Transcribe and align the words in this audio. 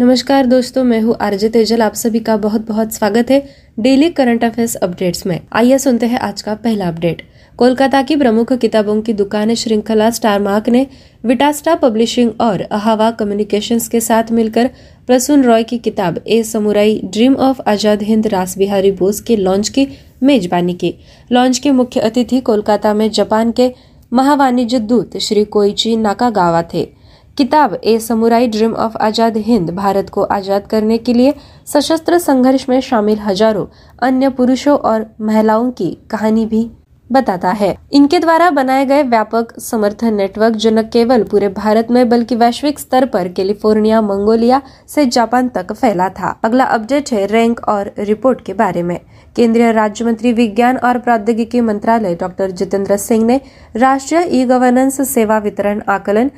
नमस्कार 0.00 0.46
दोस्तों, 0.46 0.82
मैं 0.84 1.00
हूँ 1.04 1.14
आरजे 1.20 1.48
तेजल। 1.48 1.82
आप 1.82 1.94
सभी 1.94 2.18
का 2.18 2.36
बहुत 2.36 2.60
बहुत 2.68 2.92
स्वागत 2.92 3.30
है 3.30 3.38
डेली 3.78 4.08
करंट 4.08 4.44
अफेयर्स 4.44 4.76
अपडेट्स 4.76 5.26
में। 5.26 5.38
आइए 5.52 5.78
सुनते 5.78 6.06
हैं 6.06 6.18
आज 6.18 6.42
का 6.42 6.54
पहला 6.54 6.86
अपडेट। 6.88 7.20
कोलकाता 7.58 8.00
की 8.02 8.14
प्रमुख 8.14 8.52
किताबों 8.52 9.00
की 9.00 9.12
दुकान 9.12 9.54
श्रृंखला 9.54 10.10
स्टार 10.10 10.40
मार्क 10.40 10.68
ने 10.68 10.84
विटास्टा 11.24 11.74
पब्लिशिंग 11.74 12.30
और 12.40 12.62
अहावा 12.70 13.10
कम्युनिकेशंस 13.10 13.88
के 13.88 14.00
साथ 14.00 14.32
मिलकर 14.32 14.66
प्रसून 15.06 15.42
रॉय 15.44 15.62
की 15.62 15.78
किताब 15.78 16.18
a 16.26 16.42
samurai, 16.42 17.00
dream 17.04 17.34
of 17.34 17.60
Azad 17.66 18.02
Hind, 18.02 18.26
Ras 18.26 18.56
Bihari 18.58 18.90
Bose 18.90 19.20
के 19.20 19.36
लॉन्च 19.36 19.68
की 19.68 19.86
मेजबानी 20.22 20.74
की। 20.74 20.92
लॉन्च 21.30 21.58
के 21.58 21.70
मुख्य 21.70 22.00
अतिथि 22.00 22.40
कोलकाता 22.40 22.94
में 22.94 23.08
जापान 23.10 23.50
के 23.50 23.68
महावाणिज्य 24.12 24.78
दूत 24.78 25.18
श्री 25.20 25.44
कोईची 25.44 25.94
नाकागावा 25.96 26.62
थे। 26.62 26.99
किताब 27.38 27.74
a 27.84 27.98
samurai 27.98 28.46
dream 28.48 28.72
of 28.74 28.96
Azad 28.98 29.36
Hind, 29.38 29.70
Bharat 29.70 30.10
को 30.10 30.22
आज़ाद 30.24 30.66
करने 30.66 30.98
के 30.98 31.12
लिए 31.14 31.34
सशस्त्र 31.66 32.18
संघर्ष 32.18 32.68
में 32.68 32.80
शामिल 32.80 33.18
हज़ारों 33.18 33.66
अन्य 34.02 34.28
पुरुषों 34.30 34.76
और 34.80 35.06
महिलाओं 35.20 35.70
की 35.72 35.96
कहानी 36.10 36.44
भी 36.46 36.70
बताता 37.10 37.50
है। 37.52 37.74
इनके 37.92 38.18
द्वारा 38.18 38.50
बनाए 38.50 38.84
गए 38.86 39.02
व्यापक 39.04 39.58
समर्थन 39.60 40.14
नेटवर्क 40.14 40.56
जो 40.56 40.70
न 40.70 40.82
केवल 40.88 41.22
पूरे 41.22 41.48
भारत 41.50 41.90
में, 41.90 42.08
बल्कि 42.08 42.36
वैश्विक 42.36 42.78
स्तर 42.78 43.06
पर 43.06 43.28
कैलिफ़ोर्निया, 43.30 44.00
मंगोलिया 44.02 44.60
से 44.88 45.06
जापान 45.08 45.48
तक 45.48 45.72
फैला 45.72 46.08
था। 46.10 46.38
अगला 46.44 46.64
अपडेट 46.66 47.12
है 47.12 47.26
रैंक 47.28 47.60
और 47.68 47.92
रिपोर्ट 48.00 48.44
के 48.44 48.54
बारे 48.54 48.82
में। 48.82 48.98
केंद्रीय 49.36 49.72
राज्य 49.72 50.04
मंत्री 50.04 50.32
विज्ञान 50.34 50.76
और 50.78 50.98
प्रौद्योगिकी 51.00 51.60
मंत्रालय 51.62 52.14
डॉक्टर 52.16 52.50
जितेंद्र 52.52 52.96
सिंह 52.98 53.24
ने 53.24 53.40
राष्ट्रीय 53.78 54.28
ई 54.32 54.44
गवर्नेंस 54.46 55.00
सेवा 55.08 55.38
वितरण 55.40 55.82
आकलन 55.88 56.30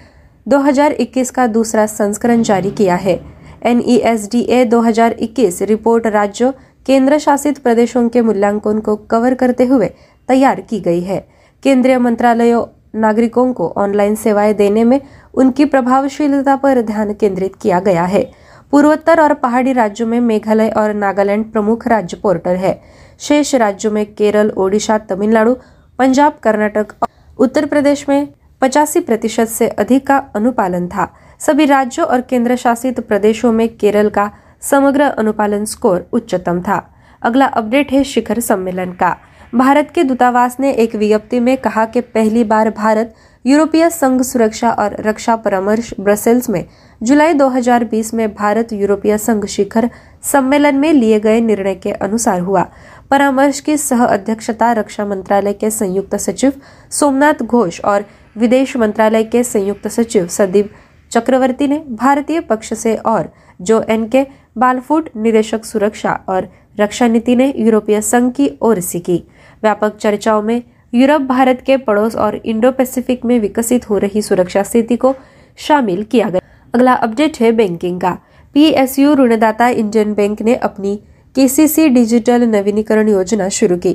2021 0.46 1.30
का 1.30 1.46
दूसरा 1.46 1.86
संस्करण 1.86 2.42
जारी 2.42 2.70
किया 2.70 2.94
है। 2.94 3.20
एनईएसडीए 3.62 4.64
2021 4.64 5.62
रिपोर्ट 5.62 6.06
राज्यों 6.06 6.52
केंद्र 6.86 7.18
शासित 7.18 7.58
प्रदेशों 7.58 8.08
के 8.08 8.20
मूल्यांकन 8.20 8.78
को 8.78 8.96
कवर 8.96 9.34
करते 9.34 9.64
हुए 9.64 9.86
तैयार 10.28 10.60
की 10.60 10.80
गई 10.80 11.00
है। 11.00 11.28
केंद्रीय 11.62 11.98
मंत्रालयों, 11.98 12.64
नागरिकों 12.94 13.52
को 13.52 13.72
ऑनलाइन 13.76 14.14
सेवाएँ 14.14 14.54
देने 14.54 14.84
में 14.84 15.00
उनकी 15.34 15.64
प्रभावशीलता 15.64 16.56
पर 16.56 16.82
ध्यान 16.82 17.12
केंद्रित 17.12 17.56
किया 17.62 17.80
गया 17.80 18.04
है। 18.04 18.30
पूर्वोत्तर 18.70 19.20
और 19.20 19.34
पहाड़ी 19.34 19.72
राज्यों 19.72 20.08
में 20.08 20.20
मेघालय 20.20 20.68
और 20.68 20.94
नागालैंड 20.94 21.52
प्रमुख 21.52 21.88
राज्य 21.88 22.16
पोर्टल 22.16 22.56
है। 22.56 22.80
शेष 23.18 23.54
राज्यों 23.54 23.92
में 23.92 24.14
केरल, 24.14 24.50
ओडिशा, 24.56 24.98
तमिलनाडु, 24.98 25.56
पंजाब, 25.98 26.38
कर्नाटक, 26.42 26.94
उत्तर 27.38 27.66
प्रदेश 27.66 28.08
में 28.08 28.28
पचासी 28.62 29.00
प्रतिशत 29.00 29.48
से 29.48 29.68
अधिक 29.78 30.08
का 30.08 30.20
अनुपालन 30.34 30.86
था। 30.86 31.06
सभी 31.40 31.66
राज्यों 31.66 32.06
और 32.06 32.20
केंद्र 32.20 32.54
शासित 32.58 33.00
प्रदेशों 33.00 33.52
में 33.52 33.68
केरल 33.80 34.08
का 34.08 34.28
समग्र 34.62 35.02
अनुपालन 35.02 35.64
स्कोर 35.64 36.00
उच्चतम 36.12 36.60
था। 36.60 36.78
अगला 37.22 37.46
अपडेट 37.46 37.92
है 37.92 38.02
शिखर 38.04 38.38
सम्मेलन 38.38 38.90
का। 38.90 39.14
भारत 39.52 39.84
के 39.94 40.02
दूतावास 40.02 40.56
ने 40.58 40.70
एक 40.70 40.94
विज्ञप्ति 40.94 41.38
में 41.40 41.56
कहा 41.56 41.84
कि 41.84 42.00
पहली 42.00 42.44
बार 42.44 42.70
भारत 42.76 43.04
यूरोपीय 43.44 43.90
संघ 43.90 44.22
सुरक्षा 44.22 44.70
और 44.70 44.92
रक्षा 44.98 45.34
परामर्श 45.34 45.94
ब्रसेल्स 45.98 46.50
में 46.50 46.62
जुलाई 47.06 47.32
2020 47.32 48.14
में 48.14 48.28
भारत 48.38 48.72
यूरोपीय 48.72 49.18
संघ 49.18 49.46
शिखर 49.46 49.86
सम्मेलन 50.22 50.76
में 50.76 50.92
लिए 50.92 51.18
गए 51.18 51.40
निर्णय 51.40 51.74
के 51.74 51.90
अनुसार 51.90 52.40
हुआ। 52.40 52.62
परामर्श 53.10 53.60
की 53.60 53.76
सह 53.76 54.04
अध्यक्षता 54.04 54.74
रक्षा 54.74 55.04
मंत्रालय 55.04 55.52
के 55.52 55.70
संयुक्त 55.70 56.16
सचिव 56.16 56.50
सोमनाथ 56.90 57.42
घोष 57.42 57.80
और 57.84 58.00
विदेश 58.36 58.76
मंत्रालय 58.76 59.22
के 59.22 59.42
संयुक्त 59.44 59.88
सचिव 59.88 60.26
सदीप 60.30 60.66
चक्रवर्ती 61.10 61.66
ने 61.66 61.78
भारतीय 61.88 62.40
पक्ष 62.40 62.72
से 62.74 62.94
और 63.06 63.22
जो 63.66 63.80
एन 63.88 64.04
के 64.04 64.24
बालफूट 64.56 65.08
निदेशक 65.16 65.64
सुरक्षा 65.64 66.14
और 66.28 66.44
रक्षा 66.78 67.08
नीति 67.08 67.34
ने 67.34 67.50
यूरोपीय 67.54 68.00
संघ 68.00 68.30
की 68.36 68.48
ओर 68.60 68.78
से 68.80 68.98
की, 68.98 69.18
व्यापक 69.62 69.96
चर्चाओं 70.00 70.42
में 70.42 70.60
यूरोप, 70.92 71.20
भारत 71.20 71.54
के 71.66 71.76
पड़ोस 71.76 72.16
और 72.16 72.36
इंडो 72.44 72.70
पैसिफिक 72.70 73.24
में 73.24 73.38
विकसित 73.40 73.88
हो 73.88 74.00
रही 74.00 74.22
सुरक्षा 74.22 74.62
स्थिति 74.62 74.96
को 74.96 75.12
शामिल 75.58 76.02
किया 76.10 76.28
गया। 76.28 76.40
अगला 76.74 76.92
अपडेट 76.94 77.40
है 77.40 77.50
बैंकिंग 77.50 77.98
का। 77.98 78.14
पीएसयू 78.54 79.14
ऋणदाता 79.16 79.68
इंडियन 79.68 80.12
बैंक 80.12 80.42
ने 80.42 80.54
अपनी 80.54 80.96
केसीसी 81.36 81.86
डिजिटल 81.88 82.42
नवीनीकरण 82.42 83.08
योजना 83.08 83.48
शुरू 83.50 83.76
की, 83.76 83.94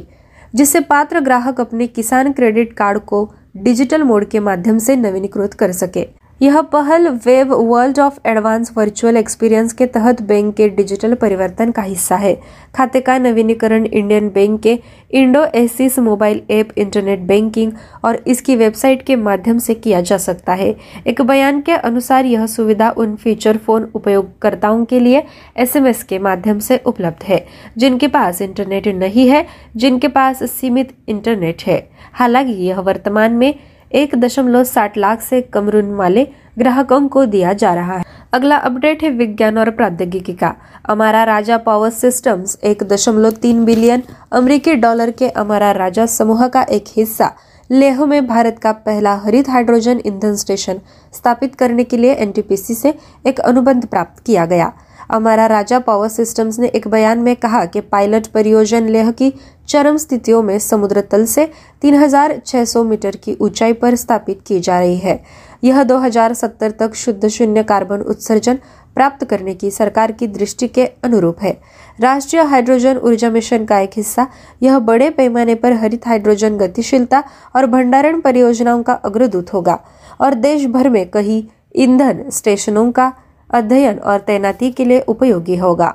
जिससे 0.55 0.79
पात्र 0.79 1.19
ग्राहक 1.19 1.61
अपने 1.61 1.87
किसान 1.87 2.31
क्रेडिट 2.31 2.73
कार्ड 2.73 2.97
को 2.99 3.25
डिजिटल 3.63 4.03
मोड 4.03 4.25
के 4.29 4.40
माध्यम 4.40 4.78
से 4.78 4.95
नवीनीकृत 4.95 5.53
कर 5.53 5.72
सके। 5.72 6.06
यह 6.41 6.59
पहल 6.61 7.07
web 7.25 7.51
world 7.51 7.99
of 7.99 8.17
advance 8.25 8.71
virtual 8.77 9.17
experience 9.17 9.71
के 9.73 9.85
तहत 9.85 10.21
बैंक 10.21 10.53
के 10.55 10.67
डिजिटल 10.69 11.13
परिवर्तन 11.13 11.71
का 11.71 11.81
हिस्सा 11.81 12.15
है। 12.15 12.33
खाते 12.75 12.99
का 13.01 13.17
नवीनीकरण 13.17 13.85
इंडियन 13.85 14.27
बैंक 14.29 14.59
के 14.61 14.77
IndOASIS 15.55 15.97
mobile 15.99 16.41
app 16.51 16.77
internet 16.77 17.19
banking 17.19 17.71
और 18.05 18.21
इसकी 18.27 18.55
वेबसाइट 18.55 19.01
के 19.01 19.15
माध्यम 19.15 19.57
से 19.57 19.73
किया 19.73 20.01
जा 20.01 20.17
सकता 20.17 20.53
है। 20.53 20.75
एक 21.07 21.21
बयान 21.21 21.61
के 21.61 21.71
अनुसार 21.71 22.25
यह 22.25 22.45
सुविधा 22.45 22.89
उन 22.89 23.15
फीचर 23.15 23.57
फ़ोन 23.57 23.89
उपयोगकर्ताओं 23.95 24.83
के 24.85 24.99
लिए 24.99 25.23
एसएमएस 25.57 26.03
के 26.03 26.19
माध्यम 26.19 26.59
से 26.59 26.77
उपलब्ध 26.85 27.23
है, 27.23 27.45
जिनके 27.77 28.07
पास 28.07 28.41
इंटरनेट 28.41 28.87
नहीं 28.87 29.27
है, 29.29 29.45
जिनके 29.75 30.07
पास 30.07 30.43
सीमित 30.51 30.93
इंटरनेट 31.07 31.63
है। 31.67 31.89
हालाँकि 32.13 32.51
यह 32.51 32.79
वर्तमान 32.79 33.31
में 33.31 33.53
एक 33.91 34.15
दशमलव 34.15 34.63
साठ 34.63 34.97
लाख 34.97 35.21
से 35.21 35.39
कम 35.53 35.69
ऋण 35.69 35.91
वाले 35.95 36.23
ग्राहकों 36.59 37.07
को 37.07 37.23
दिया 37.25 37.51
जा 37.53 37.73
रहा 37.75 37.97
है। 37.97 38.03
अगला 38.33 38.55
अपडेट 38.57 39.03
है 39.03 39.09
विज्ञान 39.09 39.57
और 39.57 39.69
प्रौद्योगिकी 39.69 40.33
का। 40.33 40.51
अमारा 40.85 41.25
राजा 41.25 41.57
पावर 41.57 41.89
सिस्टम्स 41.89 42.57
एक 42.63 42.83
दशमलव 42.83 43.29
तीन 43.43 43.63
बिलियन 43.65 44.01
अमरीकी 44.31 44.73
डॉलर 44.73 45.09
के 45.09 45.27
अमारा 45.27 45.71
राजा 45.73 46.05
समूह 46.05 46.47
का 46.47 46.63
एक 46.69 46.83
हिस्सा 46.97 47.29
लेह 47.69 48.03
में 48.05 48.25
भारत 48.27 48.59
का 48.61 48.71
पहला 48.71 49.13
हरित 49.15 49.49
हाइड्रोजन 49.49 49.99
ईंधन 50.05 50.35
स्टेशन 50.35 50.77
स्थापित 51.13 51.55
करने 51.55 51.83
के 51.83 51.97
लिए 51.97 52.13
एनटीपीसी 52.13 52.75
से 52.75 52.93
एक 53.27 53.39
अनुबंध 53.41 53.85
प्राप्त 53.85 54.23
किया 54.25 54.45
गया। 54.45 54.71
अमारा 55.09 55.45
राजा 55.45 55.79
पावर 55.79 56.07
सिस्टम्स 56.07 56.59
ने 56.59 56.68
एक 56.68 56.88
बयान 56.88 57.19
में 57.19 57.35
कहा 57.35 57.66
कि 57.66 57.81
पायलट 57.81 58.28
परियोजन 58.28 58.88
लेह 58.88 59.12
की 59.12 59.34
चरम 59.68 59.97
स्थितियों 59.97 60.41
में 60.44 60.57
समुद्र 60.59 61.01
तल 61.01 61.25
से 61.25 61.50
3,600 61.81 62.84
मीटर 62.85 63.16
की 63.16 63.38
ऊंचाई 63.41 63.73
पर 63.73 63.95
स्थापित 63.95 64.41
की 64.47 64.59
जा 64.59 64.79
रही 64.79 64.97
है। 64.97 65.19
यह 65.63 65.84
2070 65.84 66.72
तक 66.72 66.94
शुद्ध 66.95 67.28
शून्य 67.28 67.63
कार्बन 67.63 68.01
उत्सर्जन 68.01 68.59
प्राप्त 68.95 69.23
करने 69.25 69.53
की 69.53 69.72
सरकार 69.72 70.12
की 70.12 70.28
दृष्टि 70.28 70.68
के 70.68 70.85
अनुरूप 71.03 71.41
है। 71.41 71.57
राष्ट्रीय 72.00 72.41
हाइड्रोजन 72.44 72.97
ऊर्जा 72.97 73.29
मिशन 73.29 73.66
का 73.66 73.79
एक 73.79 73.91
हिस्सा 73.97 74.28
यह 74.62 74.79
बड़े 74.79 75.09
पैमाने 75.09 75.56
पर 75.56 75.74
हरित 75.74 76.07
हाइड्रोजन 76.07 76.57
गतिशीलता 76.57 77.24
और 77.56 77.66
भंडारण 77.66 78.19
परियोजनाओं 78.22 78.84
का 78.84 78.94
अग्रदूत 78.94 79.53
होगा 79.53 79.79
और 80.22 80.34
देश 80.34 80.66
भर 80.66 80.89
में 80.89 81.09
कई 81.12 81.47
ईंधन 81.75 82.24
स्टेशनों 82.29 82.91
का 82.91 83.12
अध्ययन 83.53 83.97
और 84.03 84.17
तैनाती 84.27 84.71
के 84.71 84.87
लिए 84.87 85.01
उपयोगी 85.07 85.59
होगा। 85.59 85.89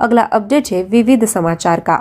अगला 0.00 0.26
अपडेट 0.32 0.62
है 0.70 0.82
विविध 0.82 1.24
समाचार 1.24 1.80
का। 1.80 1.98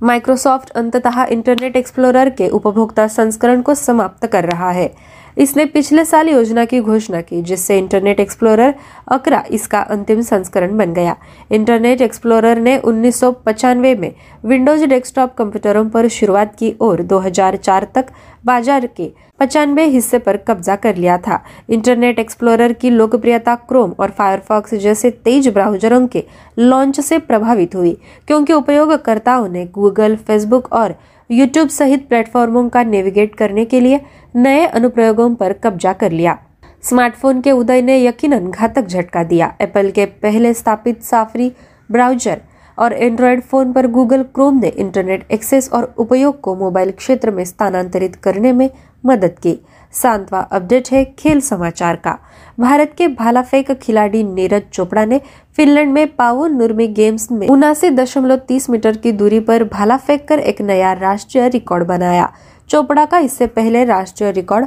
माइक्रोसॉफ्ट 0.00 0.70
अंततः 0.70 1.24
इंटरनेट 1.28 1.76
एक्सप्लोरर 1.76 2.28
के 2.28 2.48
उपभोक्ता 2.48 3.08
संस्करण 3.08 3.60
को 3.60 3.74
समाप्त 3.74 4.26
कर 4.32 4.44
रहा 4.44 4.70
है। 4.70 4.88
इसने 5.36 5.64
पिछले 5.64 6.04
साल 6.04 6.28
योजना 6.28 6.64
की 6.64 6.80
घोषणा 6.80 7.20
की, 7.20 7.40
जिससे 7.42 7.78
इंटरनेट 7.78 8.20
एक्सप्लोरर 8.20 8.74
अकरा 9.08 9.42
इसका 9.50 9.80
अंतिम 9.80 10.20
संस्करण 10.22 10.76
बन 10.76 10.92
गया। 10.92 11.16
इंटरनेट 11.50 12.00
एक्सप्लोरर 12.00 12.58
ने 12.58 12.76
उन्नीस 12.78 13.22
में 13.24 14.12
विंडोज़ 14.44 14.84
डेस्कटॉप 14.84 15.34
कंप्यूटरों 15.34 15.88
पर 15.88 16.08
शुरुआत 16.08 16.54
की 16.58 16.70
और 16.80 17.02
2004 17.02 17.86
तक 17.94 18.06
बाज़ार 18.44 18.86
के 18.86 19.10
पचानवे 19.40 19.84
हिस्से 19.84 20.18
पर 20.18 20.36
कब्जा 20.38 20.76
कर 20.76 20.96
लिया 20.96 21.16
था। 21.18 21.42
इंटरनेट 21.70 22.18
एक्सप्लोरर 22.18 22.72
की 22.72 22.90
लोकप्रियता 22.90 23.54
क्रोम 23.68 23.92
और 24.00 24.10
फायरफॉक्स 24.10 24.74
जैसे 24.74 25.10
तेज 25.10 25.48
ब्राउजरों 25.48 26.06
के 26.06 26.24
लॉन्च 26.58 27.00
से 27.00 27.18
प्रभावित 27.18 27.74
हुई, 27.74 27.96
क्योंकि 28.28 28.52
उपयोगकर्ताओं 28.52 29.48
ने 29.48 29.64
गूगल, 29.66 30.16
फेसबुक 30.16 30.72
और 30.72 30.94
यूट्यूब 31.30 31.68
सहित 31.68 32.06
प्लेटफॉर्मों 32.08 32.68
का 32.68 32.82
नेविगेट 32.84 33.34
करने 33.34 33.64
के 33.64 33.80
लिए 33.80 34.00
नए 34.36 34.66
अनुप्रयोगों 34.66 35.34
पर 35.34 35.52
कब्जा 35.54 35.92
कर 35.92 36.12
लिया। 36.12 36.38
स्मार्टफ़ोन 36.82 37.40
के 37.40 37.52
उदय 37.52 37.82
ने 37.82 37.98
यकीनन 38.04 38.50
घातक 38.50 38.86
झटका 38.86 39.22
दिया। 39.24 39.52
एप्पल 39.60 39.90
के 39.90 40.04
पहले 40.22 40.52
स्थापित 40.54 41.02
साफरी 41.02 41.50
ब्राउज़र 41.90 42.40
और 42.78 42.92
एंड्रॉयड 42.92 43.42
फ़ोन 43.42 43.72
पर 43.72 43.86
गूगल 43.86 44.22
क्रोम 44.34 44.60
ने 44.60 44.68
इंटरनेट 44.68 45.26
एक्सेस 45.32 45.70
और 45.72 45.94
उपयोग 45.98 46.40
को 46.40 46.54
मोबाइल 46.54 46.90
क्षेत्र 46.92 47.30
में 47.30 47.44
स्थानांतरित 47.44 48.16
करने 48.16 48.52
में 48.52 48.68
मदद 49.04 49.38
की। 49.38 49.58
सांतवा 49.92 50.40
अपडेट 50.50 50.88
है 50.92 51.04
खेल 51.18 51.40
समाचार 51.40 51.96
का। 51.96 52.14
भारत 52.58 52.86
के 52.98 53.06
भाला 53.08 53.42
फेंक 53.42 53.70
खिलाड़ी 53.82 54.22
नीरज 54.22 54.62
चोपड़ा 54.72 55.04
ने 55.04 55.18
फिनलैंड 55.56 55.92
में 55.92 56.06
पावो 56.08 56.46
नुर्मी 56.46 56.86
गेम्स 56.86 57.30
में 57.30 57.48
उनासी 57.48 57.88
दशमलव 57.88 58.36
तीस 58.48 58.70
मीटर 58.70 58.96
की 58.96 59.12
दूरी 59.12 59.38
पर 59.38 59.62
भाला 59.62 59.96
फेंक 59.96 60.28
कर 60.28 60.38
एक 60.38 60.62
नया 60.62 60.92
राष्ट्रीय 60.92 61.48
रिकॉर्ड 61.48 61.86
बनाया। 61.86 62.28
चोपड़ा 62.70 63.04
का 63.04 63.18
इससे 63.18 63.46
पहले 63.46 63.84
राष्ट्रीय 63.84 64.30
रिकॉर्ड 64.32 64.66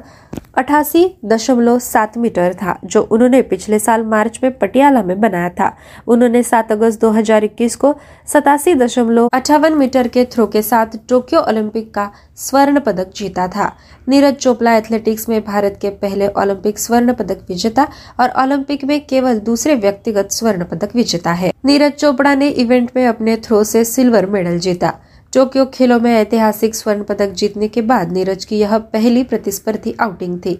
अठासी 0.57 1.05
दशमलव 1.25 1.79
सात 1.79 2.17
मीटर 2.17 2.53
था, 2.53 2.79
जो 2.85 3.01
उन्होंने 3.01 3.41
पिछले 3.41 3.79
साल 3.79 4.03
मार्च 4.03 4.39
में 4.43 4.57
पटियाला 4.57 5.03
में 5.03 5.19
बनाया 5.21 5.49
था। 5.49 5.75
उन्होंने 6.07 6.43
7 6.43 6.71
अगस्त 6.71 7.01
2021 7.01 7.75
को 7.75 7.93
सतासी 8.27 8.73
दशमलव 8.75 9.29
अठावन 9.33 9.73
मीटर 9.73 10.07
के 10.07 10.25
थ्रो 10.25 10.47
के 10.47 10.61
साथ 10.61 10.97
टोक्यो 11.09 11.39
ओलंपिक 11.39 11.93
का 11.93 12.09
स्वर्ण 12.35 12.79
पदक 12.79 13.11
जीता 13.15 13.47
था। 13.47 13.71
नीरज 14.09 14.35
चोपड़ा 14.35 14.75
एथलेटिक्स 14.75 15.29
में 15.29 15.41
भारत 15.45 15.77
के 15.81 15.89
पहले 15.89 16.27
ओलंपिक 16.27 16.79
स्वर्ण 16.79 17.13
पदक 17.13 17.45
विजेता 17.49 17.87
और 18.19 18.33
ओलंपिक 18.41 18.83
में 18.85 18.99
केवल 19.05 19.39
दूसरे 19.39 19.75
व्यक्तिगत 19.75 20.31
स्वर्ण 20.31 20.65
पदक 20.65 20.95
विजेता 20.95 21.31
है। 21.31 21.51
नीरज 21.65 21.91
चोपड़ा 21.91 22.35
ने 22.35 22.49
इवेंट 22.49 22.91
में 22.95 23.05
अपने 23.07 23.37
थ्रो 23.37 23.63
से 23.63 23.85
सिल्वर 23.85 24.25
मेडल 24.25 24.59
जीता। 24.59 24.93
टोक्यो 25.33 25.63
खेलों 25.73 25.99
में 25.99 26.11
ऐतिहासिक 26.11 26.75
स्वर्ण 26.75 27.03
पदक 27.03 27.33
जीतने 27.37 27.67
के 27.67 27.81
बाद 27.81 28.11
नीरज 28.11 28.45
की 28.45 28.57
यह 28.57 28.77
पहली 28.93 29.23
प्रतिस्पर्धी 29.23 29.93
आउटिंग 29.99 30.37
थी। 30.37 30.55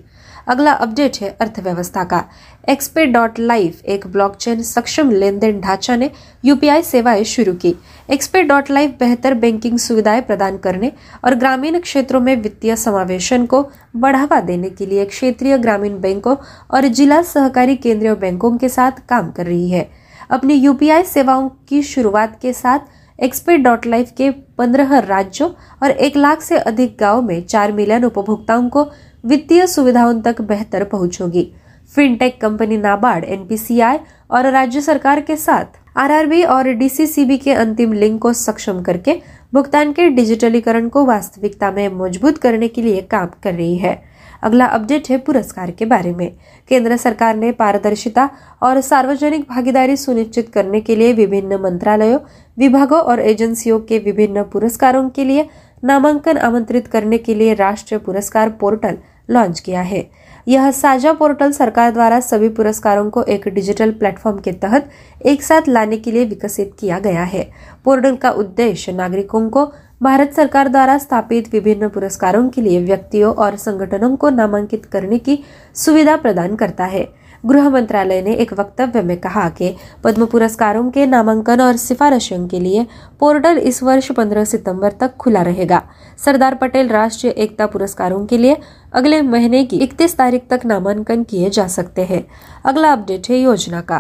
अगला 0.48 0.71
अपडेट 0.74 1.16
है 1.21 1.30
अर्थव्यवस्था 1.39 2.04
का। 2.04 2.21
एक्सपे 2.68 3.06
डॉट 3.06 3.39
लाइव 3.39 3.71
एक 3.86 4.06
ब्लॉकचेन 4.07 4.62
सक्षम 4.63 5.10
लेन 5.12 5.39
देन 5.39 5.60
ढांचा 5.62 5.95
ने 5.95 6.10
यूपीआई 6.44 6.81
सेवाएँ 6.81 7.24
शुरू 7.24 7.54
की। 7.54 7.74
एक्सपे 8.10 8.42
डॉट 8.42 8.69
लाइव 8.71 8.92
बेहतर 9.00 9.33
बैंकिंग 9.33 9.77
सुविधाएँ 9.77 10.21
प्रदान 10.21 10.57
करने 10.57 10.89
और 11.24 11.36
ग्रामीण 11.36 11.80
क्षेत्रों 11.80 12.22
में 12.22 12.36
वित्तीय 12.36 12.75
समावेशन 12.75 13.45
को 13.45 13.63
बढ़ावा 13.95 14.39
देने 14.42 14.69
के 14.69 14.89
लिए 14.89 15.06
क्षेत्रीय 15.06 15.57
ग्रामीण 15.57 16.00
बैंकों 16.00 16.36
और 16.74 16.88
जिला 16.88 17.22
सहकारी 17.24 17.75
केंद्रीय 17.75 18.13
बैंकों 18.13 18.57
के 18.57 18.69
साथ 18.69 18.92
काम 19.10 19.31
कर 19.31 19.44
रही 19.44 19.69
है। 19.69 19.83
अपनी 20.30 20.54
यूपीआई 20.54 21.04
सेवाओं 21.04 21.50
की 21.69 21.81
शुरुआत 21.83 22.27
के 22.42 22.54
साथ 22.54 22.80
एक्सपेट 23.19 23.60
डॉट 23.60 23.86
लाइफ 23.86 24.12
के 24.18 24.30
पंद्रह 24.57 24.98
राज्यों 25.00 25.50
और 25.83 25.92
एक 25.92 26.18
लाख 26.18 26.42
से 26.42 26.57
अधिक 26.57 26.95
गाँव 27.00 27.21
में 27.21 27.42
चार 27.44 27.71
मिलियन 27.71 28.06
उपभोक्ताओं 28.06 28.69
को 28.69 28.83
वित्तीय 29.25 29.66
सुविधाओं 29.68 30.21
तक 30.21 30.42
बेहतर 30.42 30.83
पहुँच 30.83 31.21
होगी। 31.21 31.51
फिनटेक 31.95 32.39
कंपनी 32.42 32.77
नाबार्ड 32.77 33.24
एनपीसीआई 33.25 33.98
और 34.31 34.45
राज्य 34.51 34.81
सरकार 34.81 35.21
के 35.21 35.36
साथ 35.36 35.77
आरआरबी 35.98 36.44
और 36.44 36.68
डीसीसीबी 36.74 37.38
के 37.38 37.54
अंतिम 37.54 37.94
लिंक 37.94 38.21
को 38.21 38.33
सक्षम 38.33 38.81
करके 38.81 39.13
भुगतान 39.54 39.92
के 39.94 40.07
डिजिटलीकरण 40.10 40.89
को 40.89 41.06
वास्तविकता 41.06 41.72
में 41.72 41.88
मज़बूत 41.94 42.38
करने 42.38 42.68
के 42.68 42.81
लिए 42.81 43.01
काम 43.01 43.27
कर 43.44 43.54
रही 43.54 43.77
है। 43.77 44.01
अगला 44.41 44.65
अपडेट 44.65 45.01
है 45.09 45.18
पुरस्कार 45.18 45.69
के 45.69 45.86
बारे 45.86 46.12
में। 46.12 46.27
केंद्र 46.69 46.95
सरकार 46.95 47.36
ने 47.36 47.51
पारदर्शिता 47.51 48.27
और 48.62 48.80
सार्वजनिक 48.81 49.41
भागीदारी 49.50 49.97
सुनिश्चित 49.97 50.44
करने 50.53 50.80
के 50.80 51.00
लिए 51.00 51.12
विभिन्न 51.13 51.53
मंत्रालयों, 51.53 52.19
विभागों 52.57 53.00
और 53.00 53.18
एजेंसियों 53.18 53.80
के 53.80 53.97
विभिन्न 53.97 54.41
पुरस्कारों 54.44 55.09
के 55.09 55.27
लिए 55.27 55.44
नामांकन 55.83 56.38
आमंत्रित 56.38 56.81
करने 56.94 57.18
के 57.18 57.38
लिए 57.38 57.53
राष्ट्रीय 57.53 58.00
पुरस्कार 58.00 58.50
पोर्टल 58.50 58.95
लॉन्च 59.30 59.62
किया 59.62 59.81
है। 59.81 60.01
यह 60.47 60.69
साझा 60.71 61.12
पोर्टल 61.12 61.51
सरकार 61.51 61.91
द्वारा 61.91 62.19
सभी 62.21 62.47
पुरस्कारों 62.47 63.09
को 63.09 63.21
एक 63.27 63.47
डिजिटल 63.47 63.91
प्लेटफॉर्म 63.91 64.38
के 64.38 64.51
तहत 64.63 64.81
एक 65.21 65.41
साथ 65.41 65.62
लाने 65.68 65.97
के 65.97 66.13
लिए 66.13 66.24
विकसित 66.24 66.65
किया 66.81 67.00
गया 67.00 67.24
है। 67.24 67.44
पोर्टल 67.86 68.15
का 68.15 68.31
उद्देश्य 68.31 68.91
नागरिकों 68.91 69.50
को 69.50 69.65
भारत 70.01 70.28
सरकार 70.36 70.68
द्वारा 70.68 70.98
स्थापित 70.98 71.44
विभिन्न 71.54 71.88
पुरस्कारों 71.88 72.48
के 72.48 72.63
लिए 72.63 72.80
व्यक्तियों 72.80 73.34
और 73.38 73.56
संगठनों 73.56 74.16
को 74.16 74.30
नामांकित 74.30 74.80
करने 74.94 75.18
की 75.18 75.36
सुविधा 75.75 76.16
प्रदान 76.16 76.56
करता 76.56 76.86
है। 76.86 77.04
गृह 77.50 77.69
मंत्रालय 77.69 78.22
ने 78.22 78.31
एक 78.31 78.54
वक्तव्य 78.54 79.01
में 79.01 79.18
कहा 79.18 79.50
कि 79.50 79.74
पद्म 80.04 80.25
पुरस्कारों 80.25 80.90
के 80.90 81.06
नामांकन 81.06 81.62
और 81.62 81.75
सिफारिशों 81.75 82.48
के 82.48 82.63
लिए 82.63 82.84
पोर्टल 83.19 83.57
इस 83.57 83.84
वर्ष 83.84 84.12
15 84.12 84.44
सितंबर 84.44 84.90
तक 85.01 85.18
खुला 85.19 85.44
रहेगा। 85.44 85.80
सरदार 86.25 86.54
पटेल 86.54 86.88
राष्ट्रीय 86.88 87.34
एकता 87.38 87.66
पुरस्कारों 87.66 88.25
के 88.25 88.42
लिए 88.42 88.54
अगले 88.94 89.22
महीने 89.22 89.63
की 89.63 89.78
31 89.78 90.18
तारीख 90.18 90.40
तक 90.51 90.66
नामांकन 90.66 91.24
किए 91.24 91.50
जा 91.50 91.68
सकते 91.68 92.01
हैं। 92.01 92.22
अगला 92.66 92.92
अपडेट 92.92 93.30
है 93.30 93.38
योजना 93.38 93.81
का। 93.81 94.00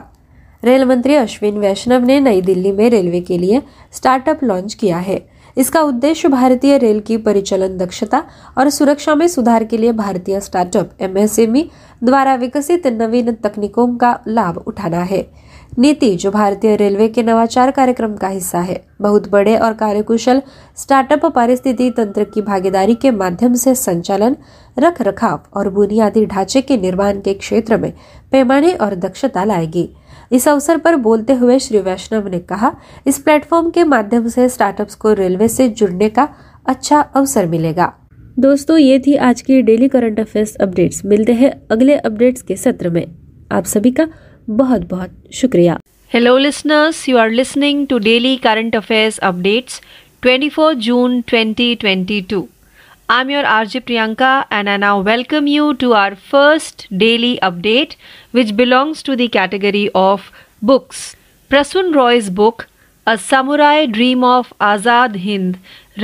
रेल 0.63 0.83
मंत्री 0.83 1.15
अश्विन 1.15 1.57
वैष्णव 1.57 2.05
ने 2.05 2.19
नई 2.19 2.41
दिल्ली 2.41 2.71
में 2.71 2.89
रेलवे 2.89 3.19
के 3.19 3.41
लिए 3.41 3.59
स्टार्टअप 3.93 4.43
लॉन्च 4.43 4.75
किया 4.75 4.97
है। 4.97 5.17
इसका 5.57 5.81
उद्देश्य 5.81 6.27
भारतीय 6.27 6.77
रेल 6.77 6.99
की 6.99 7.17
परिचालन, 7.17 7.77
दक्षता 7.77 8.23
और 8.57 8.69
सुरक्षा 8.69 9.15
में 9.15 9.27
सुधार 9.27 9.63
के 9.63 9.77
लिए 9.77 9.91
भारतीय 9.91 10.39
स्टार्टअप 10.39 10.91
एमएसएमई 11.01 11.69
द्वारा 12.03 12.35
विकसित 12.35 12.87
नवीन 12.87 13.31
तकनीकों 13.33 13.87
का 13.97 14.19
लाभ 14.27 14.57
उठाना 14.57 15.03
है। 15.03 15.21
नीति, 15.77 16.15
जो 16.15 16.31
भारतीय 16.31 16.75
रेलवे 16.77 17.07
के 17.07 17.21
नवाचार 17.21 17.69
कार्यक्रम 17.69 18.15
का 18.15 18.27
हिस्सा 18.27 18.61
है। 18.61 18.73
बहुत 18.99 19.21
बड़े 19.31 19.55
और 19.55 19.71
कार्यकुशल 19.71 20.39
स्टार्टअप 20.77 21.25
पारिस्थिति 21.25 21.89
तंत्र 21.97 22.23
की 22.23 22.41
भागीदारी 22.41 22.93
के 22.93 23.09
माध्यम 23.09 23.53
से 23.53 23.75
संचालन 23.75 24.33
रख 24.77 25.01
रखाव 25.01 25.37
और 25.55 25.69
बुनियादी 25.69 26.25
ढांचे 26.25 26.61
के 26.61 26.77
निर्माण 26.77 27.19
के 27.19 27.33
क्षेत्र 27.33 27.77
में 27.77 27.91
पैमाने 28.31 28.71
और 28.71 28.93
दक्षता 28.93 29.45
लाएगी। 29.45 29.95
इस 30.31 30.47
अवसर 30.47 30.77
पर 30.77 30.95
बोलते 30.95 31.33
हुए 31.33 31.57
श्री 31.59 31.79
वैष्णव 31.79 32.27
ने 32.27 32.39
कहा, 32.39 32.69
इस 33.05 33.19
प्लेटफॉर्म 33.23 33.69
के 33.69 33.83
माध्यम 33.83 34.27
से 34.27 34.49
स्टार्टअप्स 34.49 34.95
को 34.95 35.15
रेलवे 35.15 35.47
से 35.47 35.67
जुड़ने 35.67 36.09
का 36.09 36.25
अच्छा 36.65 37.01
अवसर 37.15 37.45
मिलेगा। 37.45 37.87
दोस्तों, 38.37 38.77
ये 38.77 38.97
थी 38.97 39.15
आज 39.15 39.41
की 39.41 39.61
डेली 39.61 39.87
करंट 39.87 40.19
अफेयर्स 40.19 40.55
अपडेट्स। 40.59 41.01
मिलते 41.05 41.33
हैं 41.33 41.49
अगले 41.69 41.93
अपडेट्स 41.93 42.41
के 42.41 42.55
सत्र 42.55 42.89
में। 42.89 43.03
आप 43.51 43.67
सभी 43.67 43.89
का 43.89 44.03
बहुत 44.49 44.79
बहुत 44.89 45.09
शुक्रिया 45.33 45.75
hello 46.13 46.37
listeners 46.37 47.09
you 47.09 47.17
are 47.17 47.29
listening 47.29 47.85
to 47.89 47.97
daily 47.97 48.35
current 48.35 48.75
affairs 48.75 49.19
updates 49.19 49.81
24 50.25 50.73
June 50.85 51.19
2022 51.31 52.39
I'm 53.15 53.29
your 53.33 53.43
RJ 53.51 53.81
Priyanka 53.89 54.31
and 54.55 54.71
I 54.71 54.77
now 54.77 54.95
welcome 55.09 55.47
you 55.51 55.67
to 55.83 55.91
our 55.99 56.17
first 56.31 56.85
daily 57.03 57.31
update 57.49 57.95
which 58.37 58.55
belongs 58.59 59.03
to 59.09 59.15
the 59.21 59.27
category 59.37 59.83
of 60.01 60.27
books. 60.71 61.03
Prasun 61.51 61.93
Roy's 61.95 62.29
book 62.41 62.65
A 63.07 63.17
Samurai 63.29 63.87
Dream 63.97 64.25
of 64.31 64.53
Azad 64.71 65.19
Hind 65.25 65.57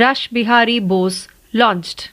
Rush 0.04 0.24
Bihari 0.38 0.78
Bose 0.94 1.20
launched. 1.64 2.10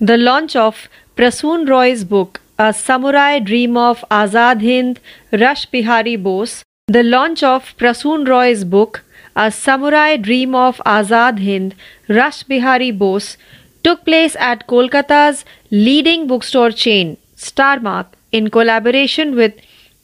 The 0.00 0.16
launch 0.16 0.56
of 0.66 0.86
Prasun 1.16 1.68
Roy's 1.74 2.04
book 2.16 2.41
A 2.58 2.72
Samurai 2.72 3.38
Dream 3.38 3.76
of 3.76 4.04
Azad 4.10 4.60
Hind 4.60 5.00
Rash 5.32 5.66
Bihari 5.66 6.16
Bose 6.16 6.62
The 6.86 7.02
launch 7.02 7.42
of 7.42 7.74
Prasun 7.78 8.28
Roy's 8.28 8.64
book 8.64 9.02
A 9.34 9.50
Samurai 9.50 10.16
Dream 10.16 10.54
of 10.54 10.80
Azad 10.84 11.38
Hind 11.42 11.74
Rash 12.08 12.42
Bihari 12.42 12.90
Bose 12.90 13.38
took 13.82 14.04
place 14.04 14.36
at 14.36 14.66
Kolkata's 14.66 15.44
leading 15.70 16.26
bookstore 16.26 16.70
chain, 16.70 17.16
Starmark, 17.36 18.06
in 18.30 18.50
collaboration 18.50 19.34
with 19.34 19.54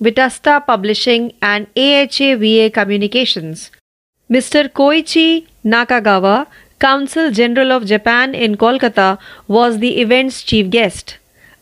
Vitasta 0.01 0.65
Publishing 0.67 1.33
and 1.43 1.73
Ahava 1.75 2.73
Communications. 2.73 3.71
Mr. 4.31 4.69
Koichi 4.69 5.47
Nakagawa, 5.65 6.47
Consul 6.79 7.31
General 7.31 7.73
of 7.73 7.87
Japan 7.87 8.35
in 8.35 8.57
Kolkata, 8.57 9.19
was 9.47 9.79
the 9.79 10.01
event's 10.01 10.43
chief 10.43 10.71
guest. 10.71 11.19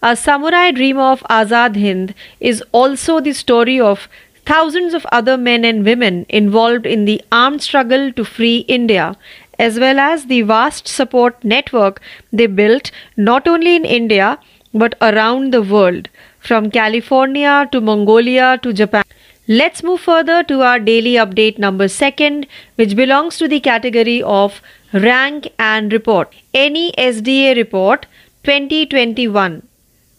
A 0.08 0.14
Samurai 0.14 0.70
Dream 0.70 0.98
of 0.98 1.22
Azad 1.28 1.74
Hind 1.82 2.14
is 2.38 2.62
also 2.70 3.18
the 3.18 3.32
story 3.32 3.80
of 3.80 4.08
thousands 4.44 4.94
of 4.94 5.04
other 5.10 5.36
men 5.36 5.64
and 5.64 5.84
women 5.84 6.26
involved 6.28 6.86
in 6.86 7.06
the 7.06 7.20
armed 7.32 7.60
struggle 7.60 8.12
to 8.12 8.24
free 8.24 8.58
India 8.76 9.16
as 9.58 9.80
well 9.80 9.98
as 9.98 10.26
the 10.26 10.42
vast 10.42 10.86
support 10.86 11.42
network 11.42 12.00
they 12.32 12.46
built 12.46 12.92
not 13.16 13.48
only 13.48 13.74
in 13.74 13.84
India 13.84 14.38
but 14.72 14.94
around 15.00 15.52
the 15.52 15.62
world, 15.74 16.08
from 16.38 16.70
California 16.70 17.68
to 17.72 17.80
Mongolia 17.80 18.60
to 18.62 18.72
Japan. 18.72 19.02
Let's 19.48 19.82
move 19.82 20.00
further 20.00 20.44
to 20.44 20.62
our 20.62 20.78
daily 20.78 21.14
update 21.14 21.58
number 21.58 21.88
second, 21.88 22.46
which 22.76 22.94
belongs 22.94 23.38
to 23.38 23.48
the 23.48 23.58
category 23.58 24.22
of 24.22 24.62
rank 24.92 25.48
and 25.58 25.92
report. 25.92 26.32
NESDA 26.54 27.56
report 27.56 28.06
2021. 28.44 29.65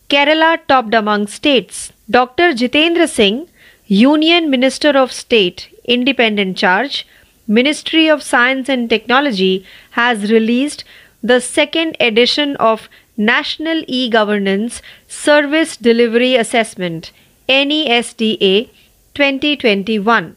Kerala 0.09 0.59
topped 0.69 0.93
among 0.93 1.27
states. 1.27 1.91
Dr. 2.09 2.53
Jitendra 2.53 3.09
Singh, 3.09 3.49
Union 3.87 4.49
Minister 4.49 4.91
of 4.97 5.11
State, 5.11 5.67
Independent 5.83 6.55
Charge, 6.57 7.05
Ministry 7.45 8.07
of 8.09 8.23
Science 8.23 8.69
and 8.69 8.89
Technology 8.89 9.65
has 9.91 10.31
released 10.31 10.85
the 11.21 11.41
second 11.41 11.97
edition 11.99 12.55
of 12.55 12.87
National 13.17 13.83
E-Governance 13.87 14.81
Service 15.09 15.75
Delivery 15.75 16.35
Assessment 16.35 17.11
NESDA 17.49 18.69
2021. 19.13 20.36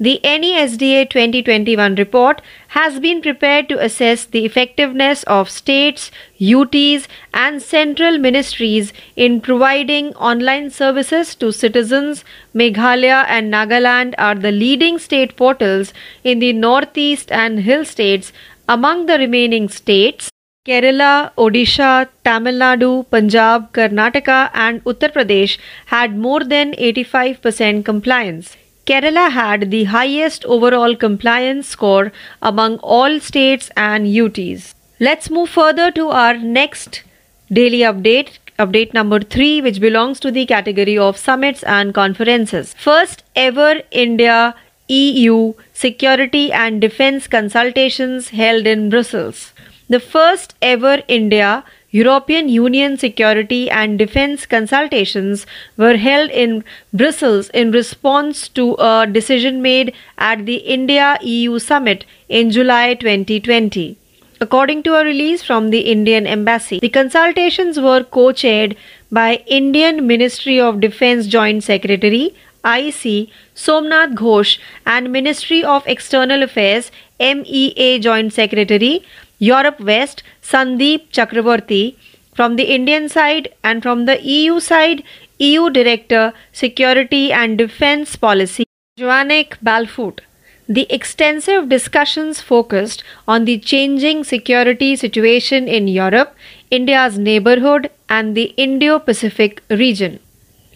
The 0.00 0.20
NESDA 0.24 1.08
2021 1.08 1.94
report 1.94 2.42
has 2.68 2.98
been 2.98 3.22
prepared 3.22 3.68
to 3.68 3.78
assess 3.78 4.24
the 4.24 4.44
effectiveness 4.44 5.22
of 5.22 5.48
states, 5.48 6.10
UTs, 6.40 7.06
and 7.32 7.62
central 7.62 8.18
ministries 8.18 8.92
in 9.14 9.40
providing 9.40 10.12
online 10.16 10.70
services 10.70 11.36
to 11.36 11.52
citizens. 11.52 12.24
Meghalaya 12.52 13.24
and 13.28 13.52
Nagaland 13.52 14.14
are 14.18 14.34
the 14.34 14.50
leading 14.50 14.98
state 14.98 15.36
portals 15.36 15.92
in 16.24 16.40
the 16.40 16.52
Northeast 16.52 17.30
and 17.30 17.60
Hill 17.60 17.84
states. 17.84 18.32
Among 18.68 19.06
the 19.06 19.16
remaining 19.16 19.68
states, 19.68 20.28
Kerala, 20.66 21.30
Odisha, 21.38 22.08
Tamil 22.24 22.54
Nadu, 22.54 23.08
Punjab, 23.10 23.72
Karnataka, 23.72 24.50
and 24.54 24.82
Uttar 24.82 25.12
Pradesh 25.12 25.56
had 25.86 26.18
more 26.18 26.42
than 26.42 26.72
85% 26.72 27.84
compliance. 27.84 28.56
Kerala 28.86 29.30
had 29.30 29.70
the 29.70 29.84
highest 29.84 30.44
overall 30.44 30.94
compliance 30.94 31.68
score 31.68 32.12
among 32.42 32.78
all 32.78 33.18
states 33.20 33.70
and 33.76 34.06
UTs. 34.06 34.74
Let's 35.00 35.30
move 35.30 35.48
further 35.50 35.90
to 35.92 36.08
our 36.08 36.36
next 36.38 37.02
daily 37.50 37.80
update. 37.80 38.38
Update 38.58 38.94
number 38.94 39.18
3, 39.20 39.62
which 39.62 39.80
belongs 39.80 40.20
to 40.20 40.30
the 40.30 40.46
category 40.46 40.96
of 40.96 41.16
summits 41.16 41.62
and 41.64 41.92
conferences. 41.92 42.74
First 42.78 43.24
ever 43.34 43.82
India 43.90 44.54
EU 44.88 45.54
Security 45.72 46.52
and 46.52 46.80
Defense 46.80 47.26
consultations 47.26 48.28
held 48.28 48.66
in 48.66 48.90
Brussels 48.90 49.52
the 49.88 50.00
first 50.00 50.54
ever 50.62 51.02
India 51.08 51.62
European 51.96 52.48
Union 52.48 52.96
security 52.96 53.70
and 53.70 53.98
defense 53.98 54.46
consultations 54.46 55.46
were 55.76 55.96
held 55.96 56.30
in 56.30 56.64
Brussels 56.92 57.50
in 57.50 57.70
response 57.70 58.48
to 58.48 58.74
a 58.80 59.06
decision 59.06 59.62
made 59.62 59.92
at 60.18 60.44
the 60.44 60.56
India 60.76 61.16
EU 61.22 61.60
summit 61.60 62.04
in 62.28 62.50
July 62.50 62.94
2020. 62.94 63.96
According 64.40 64.82
to 64.82 64.96
a 64.96 65.04
release 65.04 65.44
from 65.44 65.70
the 65.70 65.82
Indian 65.92 66.26
Embassy, 66.26 66.80
the 66.80 66.88
consultations 66.88 67.78
were 67.78 68.02
co 68.02 68.32
chaired 68.32 68.76
by 69.12 69.44
Indian 69.46 70.04
Ministry 70.04 70.58
of 70.58 70.80
Defense 70.80 71.28
Joint 71.28 71.62
Secretary 71.62 72.34
IC 72.64 73.28
Somnath 73.54 74.14
Ghosh 74.16 74.58
and 74.84 75.12
Ministry 75.12 75.62
of 75.62 75.86
External 75.86 76.42
Affairs 76.42 76.90
MEA 77.20 77.98
Joint 78.00 78.32
Secretary 78.32 79.04
Europe 79.52 79.80
West, 79.80 80.22
Sandeep 80.42 81.10
Chakraborty. 81.10 81.96
From 82.34 82.56
the 82.56 82.64
Indian 82.74 83.08
side 83.08 83.48
and 83.62 83.82
from 83.82 84.06
the 84.06 84.20
EU 84.34 84.58
side, 84.60 85.02
EU 85.38 85.70
Director, 85.70 86.32
Security 86.52 87.32
and 87.32 87.58
Defence 87.58 88.16
Policy, 88.16 88.64
Joanneke 88.98 89.56
Balfoort. 89.62 90.20
The 90.68 90.86
extensive 90.88 91.68
discussions 91.68 92.40
focused 92.40 93.04
on 93.28 93.44
the 93.44 93.58
changing 93.58 94.24
security 94.24 94.96
situation 94.96 95.68
in 95.68 95.88
Europe, 95.88 96.34
India's 96.70 97.18
neighborhood, 97.18 97.90
and 98.08 98.34
the 98.34 98.46
Indo 98.66 98.98
Pacific 98.98 99.62
region. 99.68 100.18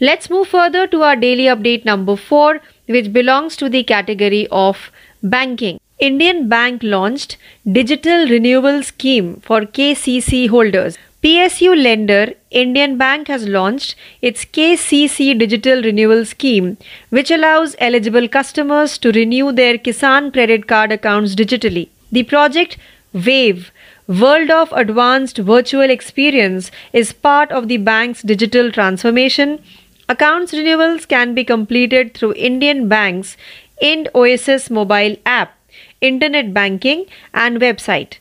Let's 0.00 0.30
move 0.30 0.48
further 0.48 0.86
to 0.88 1.02
our 1.02 1.16
daily 1.16 1.44
update 1.56 1.84
number 1.84 2.16
4, 2.16 2.60
which 2.86 3.12
belongs 3.12 3.56
to 3.56 3.68
the 3.68 3.82
category 3.82 4.46
of 4.52 4.90
banking. 5.22 5.80
Indian 6.00 6.48
Bank 6.48 6.84
launched 6.84 7.36
Digital 7.72 8.28
Renewal 8.28 8.84
Scheme 8.84 9.40
for 9.40 9.62
KCC 9.62 10.48
holders. 10.48 10.96
PSU 11.24 11.76
lender 11.76 12.34
Indian 12.52 12.96
Bank 12.96 13.26
has 13.26 13.48
launched 13.48 13.96
its 14.22 14.44
KCC 14.44 15.36
Digital 15.36 15.82
Renewal 15.82 16.24
Scheme, 16.24 16.78
which 17.10 17.32
allows 17.32 17.74
eligible 17.80 18.28
customers 18.28 18.96
to 18.98 19.10
renew 19.10 19.50
their 19.50 19.76
Kisan 19.76 20.32
credit 20.32 20.68
card 20.68 20.92
accounts 20.92 21.34
digitally. 21.34 21.88
The 22.12 22.22
project 22.22 22.78
Wave 23.12 23.72
World 24.06 24.50
of 24.50 24.70
Advanced 24.70 25.38
Virtual 25.38 25.90
Experience 25.90 26.70
is 26.92 27.12
part 27.12 27.50
of 27.50 27.66
the 27.66 27.78
bank's 27.78 28.22
digital 28.22 28.70
transformation. 28.70 29.58
Accounts 30.08 30.52
renewals 30.52 31.06
can 31.06 31.34
be 31.34 31.42
completed 31.42 32.14
through 32.14 32.34
Indian 32.34 32.86
Bank's 32.86 33.36
Ind 33.82 34.08
Oasis 34.14 34.70
mobile 34.70 35.16
app 35.26 35.57
internet 36.00 36.54
banking, 36.54 37.06
and 37.34 37.60
website. 37.60 38.18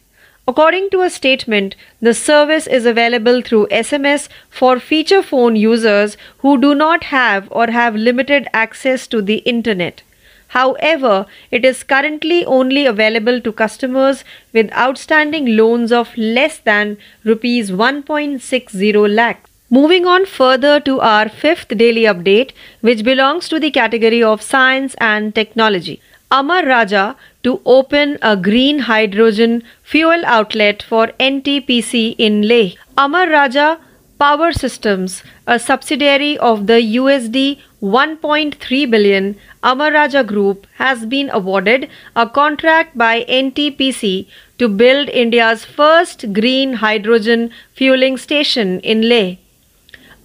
According 0.48 0.90
to 0.92 1.02
a 1.02 1.10
statement, 1.10 1.76
the 2.02 2.14
service 2.14 2.68
is 2.68 2.86
available 2.86 3.42
through 3.42 3.68
SMS 3.68 4.30
for 4.50 4.80
feature 4.80 5.22
phone 5.22 5.58
users 5.58 6.16
who 6.38 6.58
do 6.58 6.74
not 6.74 7.06
have 7.06 7.50
or 7.52 7.70
have 7.70 7.96
limited 7.96 8.48
access 8.54 9.08
to 9.08 9.22
the 9.22 9.40
internet. 9.40 10.04
However, 10.50 11.26
it 11.52 11.66
is 11.66 11.84
currently 11.84 12.46
only 12.46 12.86
available 12.86 13.42
to 13.42 13.52
customers 13.52 14.24
with 14.54 14.72
outstanding 14.72 15.58
loans 15.58 15.92
of 15.92 16.16
less 16.18 16.60
than 16.60 16.98
rupees 17.26 17.70
1.60 17.70 19.14
lakh. 19.14 19.44
Moving 19.70 20.06
on 20.06 20.26
further 20.26 20.80
to 20.80 21.02
our 21.02 21.28
fifth 21.28 21.78
daily 21.78 22.04
update, 22.04 22.52
which 22.80 23.04
belongs 23.04 23.50
to 23.50 23.60
the 23.60 23.70
category 23.70 24.24
of 24.24 24.42
science 24.42 24.96
and 25.02 25.36
technology. 25.36 26.00
Amara 26.32 26.66
Raja 26.66 27.16
to 27.48 27.60
open 27.66 28.18
a 28.30 28.36
green 28.36 28.80
hydrogen 28.92 29.60
fuel 29.92 30.26
outlet 30.38 30.84
for 30.84 31.08
NTPC 31.26 32.16
in 32.18 32.42
Leh. 32.42 32.72
Amara 32.98 33.30
Raja 33.32 33.80
Power 34.20 34.52
Systems, 34.52 35.24
a 35.46 35.58
subsidiary 35.58 36.38
of 36.40 36.66
the 36.68 36.80
USD 36.98 37.60
1.3 37.82 38.92
billion 38.92 39.36
Amara 39.64 39.94
Raja 39.94 40.24
Group, 40.24 40.66
has 40.76 41.06
been 41.06 41.30
awarded 41.30 41.90
a 42.16 42.28
contract 42.28 42.98
by 42.98 43.24
NTPC 43.26 44.28
to 44.58 44.68
build 44.68 45.10
India's 45.10 45.64
first 45.64 46.34
green 46.34 46.74
hydrogen 46.86 47.52
fueling 47.74 48.18
station 48.18 48.80
in 48.80 49.08
Leh. 49.08 49.36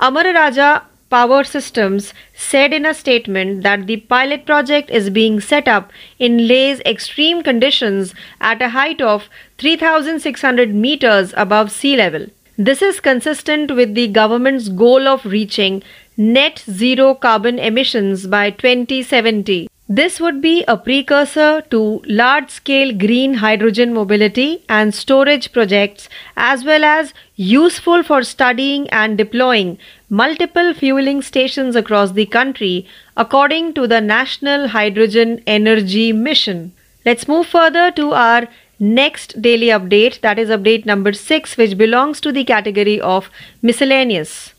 Amara 0.00 0.32
Raja 0.32 0.82
Power 1.12 1.44
Systems 1.44 2.14
said 2.32 2.72
in 2.72 2.86
a 2.86 2.94
statement 2.94 3.62
that 3.64 3.86
the 3.86 3.98
pilot 3.98 4.46
project 4.46 4.88
is 4.88 5.10
being 5.10 5.40
set 5.40 5.68
up 5.68 5.90
in 6.18 6.48
Leh's 6.48 6.80
extreme 6.86 7.42
conditions 7.42 8.14
at 8.40 8.62
a 8.62 8.70
height 8.70 9.02
of 9.02 9.28
3,600 9.58 10.74
meters 10.74 11.34
above 11.36 11.70
sea 11.70 11.96
level. 11.96 12.28
This 12.56 12.80
is 12.80 12.98
consistent 12.98 13.76
with 13.76 13.94
the 13.94 14.08
government's 14.08 14.70
goal 14.70 15.06
of 15.06 15.26
reaching 15.26 15.82
net 16.16 16.64
zero 16.70 17.14
carbon 17.14 17.58
emissions 17.58 18.26
by 18.26 18.48
2070. 18.48 19.68
This 19.88 20.20
would 20.20 20.40
be 20.40 20.64
a 20.68 20.76
precursor 20.76 21.60
to 21.70 22.02
large 22.06 22.50
scale 22.50 22.96
green 22.96 23.34
hydrogen 23.34 23.92
mobility 23.92 24.64
and 24.68 24.94
storage 24.94 25.52
projects, 25.52 26.08
as 26.36 26.64
well 26.64 26.84
as 26.84 27.12
useful 27.34 28.02
for 28.04 28.22
studying 28.22 28.88
and 28.90 29.18
deploying 29.18 29.78
multiple 30.08 30.72
fueling 30.72 31.20
stations 31.20 31.74
across 31.74 32.12
the 32.12 32.26
country, 32.26 32.86
according 33.16 33.74
to 33.74 33.86
the 33.88 34.00
National 34.00 34.68
Hydrogen 34.68 35.42
Energy 35.46 36.12
Mission. 36.12 36.72
Let's 37.04 37.26
move 37.26 37.48
further 37.48 37.90
to 37.90 38.12
our 38.12 38.48
next 38.78 39.42
daily 39.42 39.66
update, 39.66 40.20
that 40.20 40.38
is 40.38 40.48
update 40.48 40.86
number 40.86 41.12
6, 41.12 41.56
which 41.56 41.76
belongs 41.76 42.20
to 42.20 42.30
the 42.30 42.44
category 42.44 43.00
of 43.00 43.30
miscellaneous. 43.60 44.54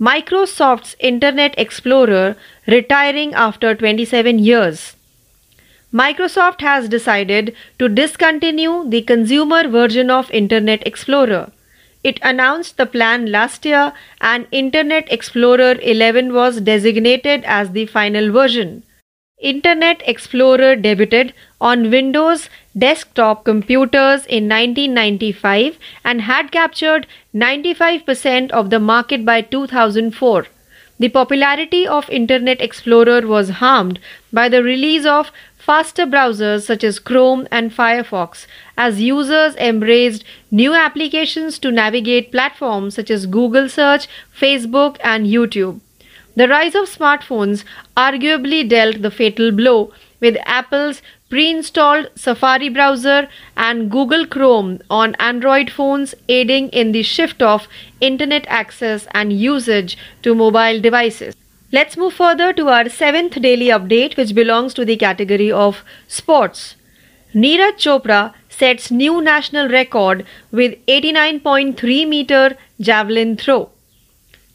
Microsoft's 0.00 0.96
Internet 0.98 1.54
Explorer 1.58 2.34
retiring 2.66 3.34
after 3.34 3.74
27 3.74 4.38
years. 4.38 4.96
Microsoft 5.92 6.62
has 6.62 6.88
decided 6.88 7.54
to 7.78 7.86
discontinue 7.86 8.88
the 8.88 9.02
consumer 9.02 9.68
version 9.68 10.10
of 10.10 10.30
Internet 10.30 10.86
Explorer. 10.86 11.52
It 12.02 12.18
announced 12.22 12.78
the 12.78 12.86
plan 12.86 13.30
last 13.30 13.66
year 13.66 13.92
and 14.22 14.46
Internet 14.50 15.12
Explorer 15.12 15.74
11 15.82 16.32
was 16.32 16.62
designated 16.62 17.44
as 17.44 17.72
the 17.72 17.84
final 17.84 18.32
version. 18.32 18.84
Internet 19.38 20.02
Explorer 20.06 20.76
debuted 20.76 21.34
on 21.60 21.90
Windows 21.90 22.48
desktop 22.76 23.44
computers 23.44 24.26
in 24.26 24.48
1995 24.48 25.78
and 26.04 26.22
had 26.22 26.52
captured 26.52 27.06
95% 27.34 28.50
of 28.50 28.70
the 28.70 28.80
market 28.80 29.24
by 29.24 29.40
2004. 29.40 30.46
The 30.98 31.08
popularity 31.08 31.86
of 31.86 32.10
Internet 32.10 32.60
Explorer 32.60 33.26
was 33.26 33.50
harmed 33.50 33.98
by 34.32 34.48
the 34.48 34.62
release 34.62 35.06
of 35.06 35.32
faster 35.56 36.04
browsers 36.06 36.62
such 36.62 36.84
as 36.84 36.98
Chrome 36.98 37.46
and 37.50 37.70
Firefox 37.70 38.46
as 38.76 39.00
users 39.00 39.56
embraced 39.56 40.24
new 40.50 40.74
applications 40.74 41.58
to 41.60 41.70
navigate 41.70 42.30
platforms 42.32 42.94
such 42.94 43.10
as 43.10 43.26
Google 43.26 43.68
Search, 43.68 44.08
Facebook, 44.38 44.96
and 45.02 45.26
YouTube. 45.26 45.80
The 46.36 46.48
rise 46.48 46.74
of 46.74 46.88
smartphones 46.88 47.64
arguably 47.96 48.68
dealt 48.68 49.02
the 49.02 49.10
fatal 49.10 49.50
blow 49.52 49.92
with 50.20 50.36
Apple's 50.44 51.02
pre-installed 51.30 52.08
Safari 52.16 52.68
browser 52.68 53.28
and 53.56 53.90
Google 53.90 54.26
Chrome 54.26 54.80
on 54.90 55.14
Android 55.14 55.70
phones 55.70 56.14
aiding 56.28 56.68
in 56.70 56.92
the 56.92 57.04
shift 57.04 57.40
of 57.40 57.68
internet 58.00 58.44
access 58.48 59.06
and 59.12 59.32
usage 59.32 59.96
to 60.22 60.34
mobile 60.34 60.80
devices. 60.80 61.36
Let's 61.72 61.96
move 61.96 62.14
further 62.14 62.52
to 62.54 62.68
our 62.68 62.88
seventh 62.88 63.40
daily 63.40 63.68
update 63.68 64.16
which 64.16 64.34
belongs 64.34 64.74
to 64.74 64.84
the 64.84 64.96
category 64.96 65.52
of 65.52 65.84
sports. 66.08 66.74
Neeraj 67.32 67.76
Chopra 67.84 68.34
sets 68.48 68.90
new 68.90 69.22
national 69.22 69.68
record 69.68 70.26
with 70.50 70.74
89.3 70.86 72.08
meter 72.08 72.56
javelin 72.80 73.36
throw. 73.36 73.70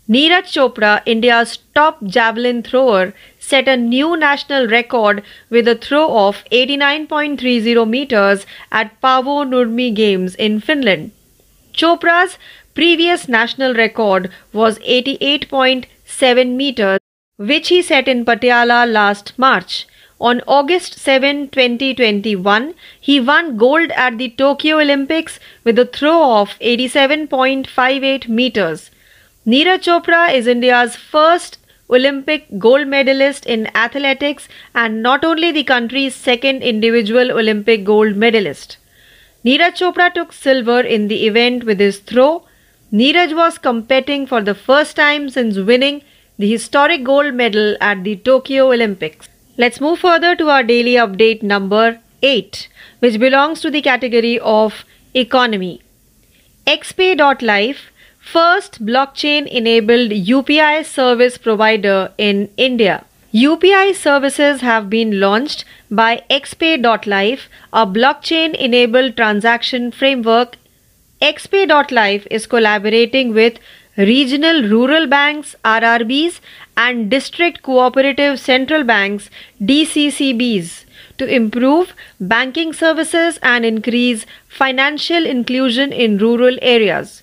Neeraj 0.09 0.51
Chopra, 0.55 1.01
India's 1.05 1.57
top 1.73 2.03
javelin 2.03 2.61
thrower, 2.61 3.13
set 3.47 3.67
a 3.67 3.77
new 3.77 4.17
national 4.17 4.67
record 4.67 5.23
with 5.49 5.67
a 5.67 5.75
throw 5.75 6.05
of 6.27 6.43
89.30 6.51 7.87
meters 7.87 8.45
at 8.71 8.99
Paavo 9.01 9.37
Nurmi 9.53 9.93
Games 9.93 10.35
in 10.35 10.59
Finland. 10.59 11.11
Chopra's 11.73 12.37
previous 12.73 13.27
national 13.27 13.73
record 13.73 14.29
was 14.51 14.79
88.7 14.79 16.55
meters, 16.55 16.99
which 17.37 17.67
he 17.69 17.81
set 17.81 18.07
in 18.07 18.25
Patiala 18.25 18.79
last 18.91 19.33
March. 19.37 19.87
On 20.19 20.41
August 20.47 20.97
7, 20.97 21.49
2021, 21.49 22.73
he 22.99 23.19
won 23.19 23.57
gold 23.57 23.91
at 23.91 24.17
the 24.17 24.29
Tokyo 24.29 24.79
Olympics 24.79 25.39
with 25.65 25.77
a 25.77 25.85
throw 25.85 26.37
of 26.39 26.57
87.58 26.59 28.29
meters. 28.29 28.91
Neeraj 29.45 29.83
Chopra 29.87 30.33
is 30.33 30.47
India's 30.47 30.95
first 30.95 31.57
Olympic 31.89 32.47
gold 32.57 32.87
medalist 32.87 33.45
in 33.45 33.67
athletics 33.75 34.47
and 34.73 35.03
not 35.03 35.23
only 35.23 35.51
the 35.51 35.63
country's 35.63 36.15
second 36.15 36.63
individual 36.63 37.31
Olympic 37.31 37.83
gold 37.83 38.15
medalist. 38.15 38.77
Neeraj 39.45 39.77
Chopra 39.79 40.11
took 40.11 40.33
silver 40.33 40.79
in 40.79 41.07
the 41.07 41.27
event 41.27 41.63
with 41.63 41.79
his 41.79 41.99
throw. 41.99 42.43
Neeraj 42.91 43.35
was 43.35 43.59
competing 43.59 44.25
for 44.25 44.41
the 44.41 44.55
first 44.55 44.95
time 44.95 45.29
since 45.29 45.57
winning 45.57 46.01
the 46.39 46.49
historic 46.49 47.03
gold 47.03 47.33
medal 47.35 47.77
at 47.79 48.03
the 48.03 48.15
Tokyo 48.15 48.71
Olympics. 48.71 49.29
Let's 49.57 49.79
move 49.79 49.99
further 49.99 50.35
to 50.35 50.49
our 50.49 50.63
daily 50.63 50.93
update 50.93 51.43
number 51.43 51.99
8, 52.23 52.67
which 52.99 53.19
belongs 53.19 53.61
to 53.61 53.69
the 53.69 53.81
category 53.81 54.39
of 54.39 54.83
economy. 55.13 55.81
XPay.life 56.65 57.91
first 58.33 58.83
blockchain 58.83 59.47
enabled 59.47 60.11
UPI 60.11 60.83
service 60.83 61.37
provider 61.37 62.11
in 62.17 62.49
India. 62.57 63.05
UPI 63.33 63.93
services 63.93 64.61
have 64.61 64.89
been 64.89 65.19
launched 65.19 65.63
by 65.91 66.23
XPay.life, 66.29 67.47
a 67.71 67.85
blockchain 67.85 68.55
enabled 68.55 69.15
transaction 69.15 69.91
framework. 69.91 70.55
XPay.life 71.21 72.25
is 72.31 72.47
collaborating 72.47 73.33
with 73.33 73.59
regional 73.95 74.63
rural 74.63 75.05
banks 75.07 75.55
RRBs 75.63 76.39
and 76.75 77.11
district 77.11 77.61
cooperative 77.61 78.39
central 78.39 78.83
banks 78.83 79.29
DCCBs 79.61 80.85
to 81.19 81.25
improve 81.25 81.93
banking 82.19 82.73
services 82.73 83.37
and 83.43 83.63
increase 83.63 84.25
financial 84.49 85.25
inclusion 85.25 85.93
in 85.93 86.17
rural 86.17 86.57
areas. 86.61 87.21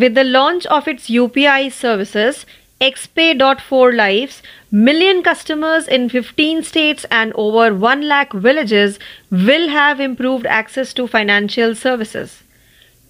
With 0.00 0.14
the 0.14 0.24
launch 0.24 0.66
of 0.66 0.86
its 0.86 1.08
UPI 1.08 1.72
services, 1.72 2.44
XPay.4 2.82 3.96
Lives, 3.96 4.42
million 4.70 5.22
customers 5.22 5.88
in 5.88 6.10
15 6.10 6.64
states 6.64 7.06
and 7.10 7.32
over 7.34 7.74
1 7.74 8.02
lakh 8.06 8.34
villages 8.34 8.98
will 9.30 9.70
have 9.70 9.98
improved 9.98 10.44
access 10.44 10.92
to 10.92 11.06
financial 11.06 11.74
services. 11.74 12.42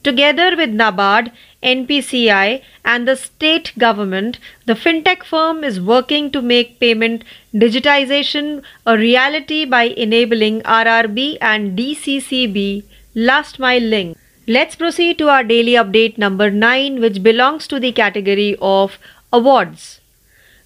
Together 0.05 0.57
with 0.57 0.71
NABARD, 0.71 1.33
NPCI, 1.61 2.63
and 2.85 3.09
the 3.09 3.17
state 3.17 3.73
government, 3.77 4.39
the 4.67 4.75
fintech 4.75 5.25
firm 5.25 5.65
is 5.65 5.81
working 5.81 6.31
to 6.31 6.41
make 6.41 6.79
payment 6.79 7.25
digitization 7.53 8.63
a 8.87 8.97
reality 8.97 9.65
by 9.65 9.83
enabling 9.83 10.61
RRB 10.61 11.39
and 11.41 11.77
DCCB 11.77 12.85
last 13.17 13.59
mile 13.59 13.83
link. 13.83 14.17
Let's 14.49 14.77
proceed 14.77 15.19
to 15.19 15.29
our 15.29 15.43
daily 15.43 15.73
update 15.73 16.19
number 16.19 16.53
9, 16.53 17.01
which 17.01 17.21
belongs 17.21 17.67
to 17.67 17.81
the 17.81 17.91
category 17.91 18.57
of 18.63 18.97
awards. 19.33 20.01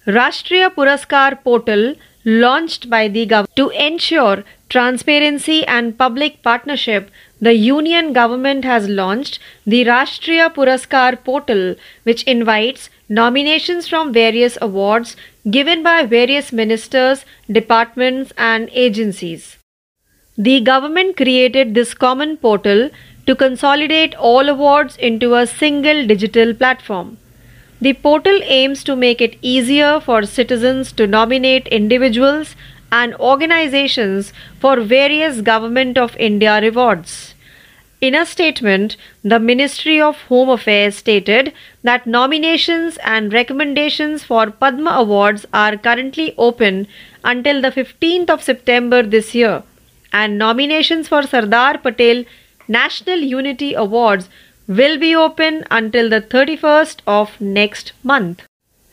Rashtriya 0.05 0.69
Puraskar 0.75 1.43
portal 1.43 1.95
launched 2.23 2.91
by 2.91 3.07
the 3.07 3.25
government 3.25 3.55
to 3.55 3.69
ensure 3.69 4.43
transparency 4.69 5.65
and 5.65 5.97
public 5.97 6.43
partnership 6.43 7.09
the 7.39 7.55
union 7.55 8.13
government 8.13 8.63
has 8.63 8.87
launched 8.87 9.39
the 9.65 9.83
Rashtriya 9.85 10.53
Puraskar 10.53 11.23
portal 11.23 11.75
which 12.03 12.21
invites 12.25 12.91
nominations 13.09 13.87
from 13.87 14.13
various 14.13 14.59
awards 14.61 15.15
given 15.49 15.81
by 15.81 16.05
various 16.05 16.51
ministers, 16.51 17.25
departments 17.51 18.31
and 18.37 18.69
agencies. 18.73 19.57
The 20.37 20.61
government 20.61 21.17
created 21.17 21.73
this 21.73 21.93
common 21.93 22.37
portal 22.37 22.89
to 23.25 23.35
consolidate 23.35 24.15
all 24.15 24.49
awards 24.49 24.95
into 24.97 25.35
a 25.35 25.47
single 25.47 26.05
digital 26.05 26.53
platform. 26.53 27.17
The 27.79 27.93
portal 27.93 28.39
aims 28.43 28.83
to 28.83 28.95
make 28.95 29.21
it 29.21 29.37
easier 29.41 29.99
for 29.99 30.23
citizens 30.23 30.91
to 30.93 31.07
nominate 31.07 31.67
individuals 31.67 32.55
and 32.91 33.15
organizations 33.15 34.33
for 34.59 34.79
various 34.81 35.41
Government 35.41 35.97
of 35.97 36.15
India 36.17 36.59
rewards. 36.61 37.33
In 38.01 38.15
a 38.15 38.25
statement, 38.25 38.97
the 39.23 39.39
Ministry 39.39 40.01
of 40.01 40.21
Home 40.23 40.49
Affairs 40.49 40.95
stated 40.97 41.53
that 41.83 42.07
nominations 42.07 42.97
and 43.03 43.31
recommendations 43.31 44.23
for 44.23 44.49
Padma 44.49 44.91
Awards 44.91 45.45
are 45.53 45.77
currently 45.77 46.33
open 46.37 46.87
until 47.23 47.61
the 47.61 47.71
15th 47.71 48.29
of 48.31 48.41
September 48.41 49.03
this 49.03 49.35
year, 49.35 49.61
and 50.11 50.39
nominations 50.39 51.07
for 51.07 51.21
Sardar 51.21 51.77
Patel 51.77 52.25
National 52.67 53.19
Unity 53.19 53.73
Awards 53.73 54.29
will 54.67 54.97
be 54.97 55.15
open 55.15 55.65
until 55.71 56.09
the 56.09 56.21
31st 56.21 56.99
of 57.07 57.39
next 57.41 57.93
month. 58.03 58.43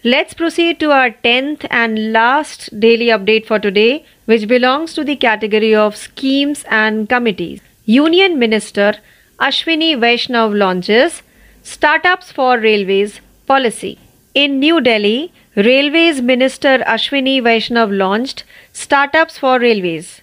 Let's 0.04 0.34
proceed 0.34 0.78
to 0.80 0.90
our 0.92 1.10
10th 1.10 1.66
and 1.70 2.12
last 2.12 2.80
daily 2.80 3.06
update 3.06 3.46
for 3.46 3.58
today, 3.58 4.04
which 4.26 4.46
belongs 4.48 4.94
to 4.94 5.04
the 5.04 5.16
category 5.16 5.74
of 5.74 5.96
schemes 5.96 6.64
and 6.68 7.08
committees. 7.08 7.60
Union 7.84 8.38
Minister 8.38 8.94
Ashwini 9.40 9.96
Vaishnav 9.96 10.56
launches 10.56 11.22
Startups 11.62 12.30
for 12.32 12.58
Railways 12.58 13.20
policy. 13.46 13.98
In 14.34 14.58
New 14.60 14.80
Delhi, 14.80 15.32
Railways 15.56 16.22
Minister 16.22 16.78
Ashwini 16.86 17.40
Vaishnav 17.42 17.96
launched 17.96 18.44
Startups 18.72 19.38
for 19.38 19.58
Railways. 19.58 20.22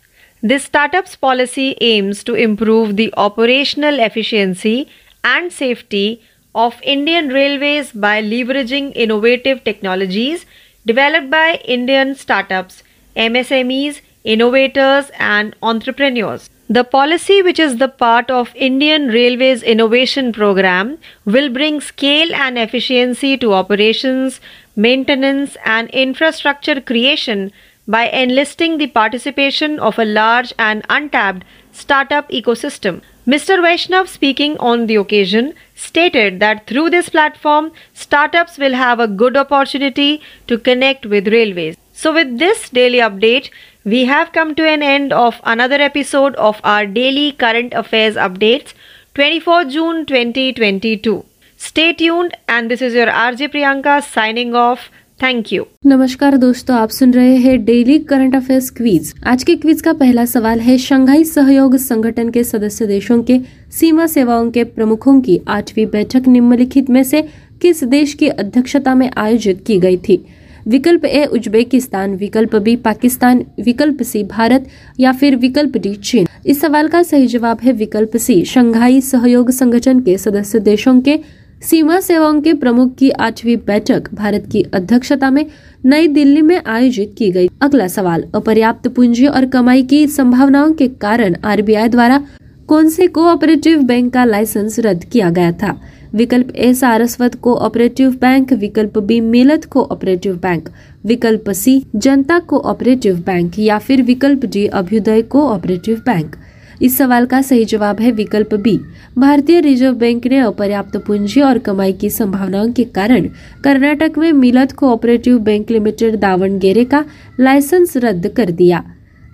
This 0.49 0.65
startups 0.65 1.15
policy 1.15 1.75
aims 1.81 2.23
to 2.25 2.35
improve 2.35 2.97
the 2.97 3.11
operational 3.17 3.99
efficiency 3.99 4.87
and 5.23 5.51
safety 5.51 6.21
of 6.53 6.79
Indian 6.83 7.29
Railways 7.29 7.91
by 7.91 8.21
leveraging 8.21 8.91
innovative 8.95 9.63
technologies 9.63 10.45
developed 10.85 11.31
by 11.31 11.59
Indian 11.65 12.13
startups, 12.13 12.83
MSMEs, 13.15 14.01
innovators, 14.23 15.09
and 15.17 15.55
entrepreneurs. 15.63 16.47
The 16.69 16.83
policy, 16.83 17.41
which 17.41 17.57
is 17.57 17.77
the 17.77 17.89
part 17.89 18.29
of 18.29 18.55
Indian 18.55 19.07
Railways 19.07 19.63
Innovation 19.63 20.31
Program, 20.31 20.99
will 21.25 21.49
bring 21.49 21.81
scale 21.81 22.35
and 22.35 22.59
efficiency 22.59 23.35
to 23.39 23.53
operations, 23.53 24.39
maintenance, 24.75 25.57
and 25.65 25.89
infrastructure 25.89 26.79
creation 26.79 27.51
by 27.87 28.09
enlisting 28.09 28.77
the 28.77 28.87
participation 28.87 29.79
of 29.79 29.99
a 29.99 30.05
large 30.05 30.53
and 30.57 30.85
untapped 30.89 31.43
startup 31.71 32.29
ecosystem. 32.29 33.01
Mr. 33.27 33.59
Vaishnav, 33.59 34.07
speaking 34.07 34.57
on 34.59 34.85
the 34.85 34.95
occasion, 34.95 35.53
stated 35.73 36.39
that 36.39 36.67
through 36.67 36.89
this 36.91 37.09
platform, 37.09 37.71
startups 37.93 38.57
will 38.57 38.73
have 38.73 38.99
a 38.99 39.07
good 39.07 39.35
opportunity 39.35 40.21
to 40.47 40.57
connect 40.57 41.05
with 41.05 41.27
railways. 41.27 41.75
So, 41.91 42.13
with 42.13 42.37
this 42.37 42.69
daily 42.69 42.99
update, 42.99 43.49
we 43.83 44.05
have 44.05 44.31
come 44.31 44.53
to 44.55 44.67
an 44.67 44.83
end 44.83 45.13
of 45.13 45.39
another 45.43 45.75
episode 45.75 46.35
of 46.35 46.59
our 46.63 46.85
daily 46.85 47.31
current 47.31 47.73
affairs 47.73 48.15
updates 48.15 48.73
24 49.15 49.65
June 49.65 50.05
2022. 50.05 51.25
Stay 51.57 51.93
tuned, 51.93 52.35
and 52.47 52.69
this 52.69 52.81
is 52.81 52.93
your 52.93 53.07
RJ 53.07 53.51
Priyanka 53.53 54.03
signing 54.03 54.53
off. 54.53 54.91
Thank 55.21 55.53
you 55.53 55.63
नमस्कार 55.85 56.35
दोस्तों, 56.35 56.75
आप 56.75 56.89
सुन 56.89 57.11
रहे 57.11 57.35
हैं 57.35 57.63
daily 57.65 57.97
current 57.97 58.35
affairs 58.35 58.69
quiz 58.69 59.13
आज 59.25 59.43
के 59.43 59.55
quiz 59.55 59.81
का 59.81 59.91
पहला 59.91 60.25
सवाल 60.25 60.59
है 60.59 60.77
शंघाई 60.77 61.23
सहयोग 61.23 61.75
संगठन 61.75 62.29
के 62.29 62.43
सदस्य 62.43 62.85
देशों 62.85 63.21
के 63.21 63.37
सीमा 63.71 64.07
सेवाओं 64.07 64.49
के 64.51 64.63
प्रमुखों 64.63 65.19
की। 65.21 65.37
आठवीं 65.47 65.85
बैठक 65.85 66.27
निम्नलिखित 66.27 66.89
में 66.89 67.03
से 67.03 67.21
किस 67.61 67.83
देश 67.83 68.13
की 68.13 68.27
अध्यक्षता 68.27 68.95
में 68.95 69.09
आयोजित 69.17 69.55
की 69.65 69.77
गई 69.79 69.97
थी? 69.97 70.25
विकल्प 70.67 71.05
ए, 71.05 71.25
उज्बेकिस्तान, 71.25 72.15
विकल्प 72.15 72.55
बी, 72.55 72.75
पाकिस्तान, 72.75 73.41
विकल्प 73.65 74.03
सी, 74.03 74.23
भारत 74.23 74.59
या 74.99 75.11
फिर 75.11 75.35
विकल्प 75.35 75.77
डी, 75.77 75.93
चीन। 75.93 76.25
इस 76.45 76.61
सवाल 76.61 76.87
का 76.87 77.03
सही 77.03 77.27
जवाब 77.27 77.57
है 77.63 77.71
विकल्प 77.71 78.17
सी, 78.17 78.43
शंघाई 78.45 79.01
सहयोग 79.01 79.51
संगठन 79.51 79.99
के 79.99 80.17
सदस्य 80.17 80.59
देशों 80.59 80.99
के 80.99 81.17
सीमा 81.61 81.99
सेवाओं 81.99 82.41
के 82.41 82.53
प्रमुख 82.53 82.95
की 82.95 83.09
आठवीं 83.09 83.57
बैठक 83.57 84.13
भारत 84.13 84.47
की 84.51 84.63
अध्यक्षता 84.73 85.29
में 85.29 85.45
नई 85.85 86.07
दिल्ली 86.07 86.41
में 86.41 86.61
आयोजित 86.65 87.15
की 87.17 87.31
गई। 87.31 87.49
अगला 87.61 87.87
सवाल, 87.87 88.23
अपर्याप्त 88.35 88.87
पूंजी 88.87 89.27
और 89.27 89.45
कमाई 89.45 89.83
की 89.83 90.07
संभावनाओं 90.07 90.71
के 90.71 90.87
कारण 90.87 91.35
आरबीआई 91.45 91.87
द्वारा 91.87 92.23
कौन 92.67 92.89
से 92.89 93.07
कोऑपरेटिव 93.07 93.81
बैंक 93.81 94.13
का 94.13 94.25
लाइसेंस 94.25 94.79
रद्द 94.79 95.03
किया 95.03 95.29
गया 95.29 95.51
था? 95.51 95.81
विकल्प 96.13 96.55
ए, 96.55 96.73
सारस्वत 96.73 97.35
कोऑपरेटिव 97.35 98.11
बैंक, 98.11 98.53
विकल्प 98.53 98.97
बी, 98.97 99.21
मेलत 99.21 99.65
कोऑपरेटिव 99.65 100.35
बैंक, 100.35 100.69
विकल्प 101.05 101.49
सी, 101.49 101.85
जनता 101.95 102.39
कोऑपरेटिव 102.39 103.15
बैंक 103.15 103.59
या 103.59 103.77
फिर 103.77 104.01
विकल्प 104.01 104.45
डी, 104.45 104.67
अभ्युदय 104.67 105.21
कोऑपरेटिव 105.21 105.95
बैंक। 106.05 106.35
इस 106.81 106.97
सवाल 106.97 107.25
का 107.25 107.41
सही 107.41 107.65
जवाब 107.65 107.99
है 107.99 108.11
विकल्प 108.11 108.55
बी। 108.55 108.79
भारतीय 109.17 109.59
रिज़र्व 109.59 109.93
बैंक 109.93 110.27
ने 110.27 110.37
अपर्याप्त 110.37 110.97
पूंजी 110.97 111.41
और 111.41 111.57
कमाई 111.57 111.93
की 111.93 112.09
संभावनाओं 112.09 112.71
के 112.71 112.83
कारण 112.83 113.29
कर्नाटक 113.63 114.11
में 114.17 114.31
मिलत 114.31 114.71
कोऑपरेटिव 114.71 115.39
बैंक 115.39 115.71
लिमिटेड 115.71 116.15
दावणगेरे 116.15 116.85
का 116.85 117.05
लाइसेंस 117.39 117.97
रद्द 117.97 118.27
कर 118.27 118.51
दिया। 118.51 118.83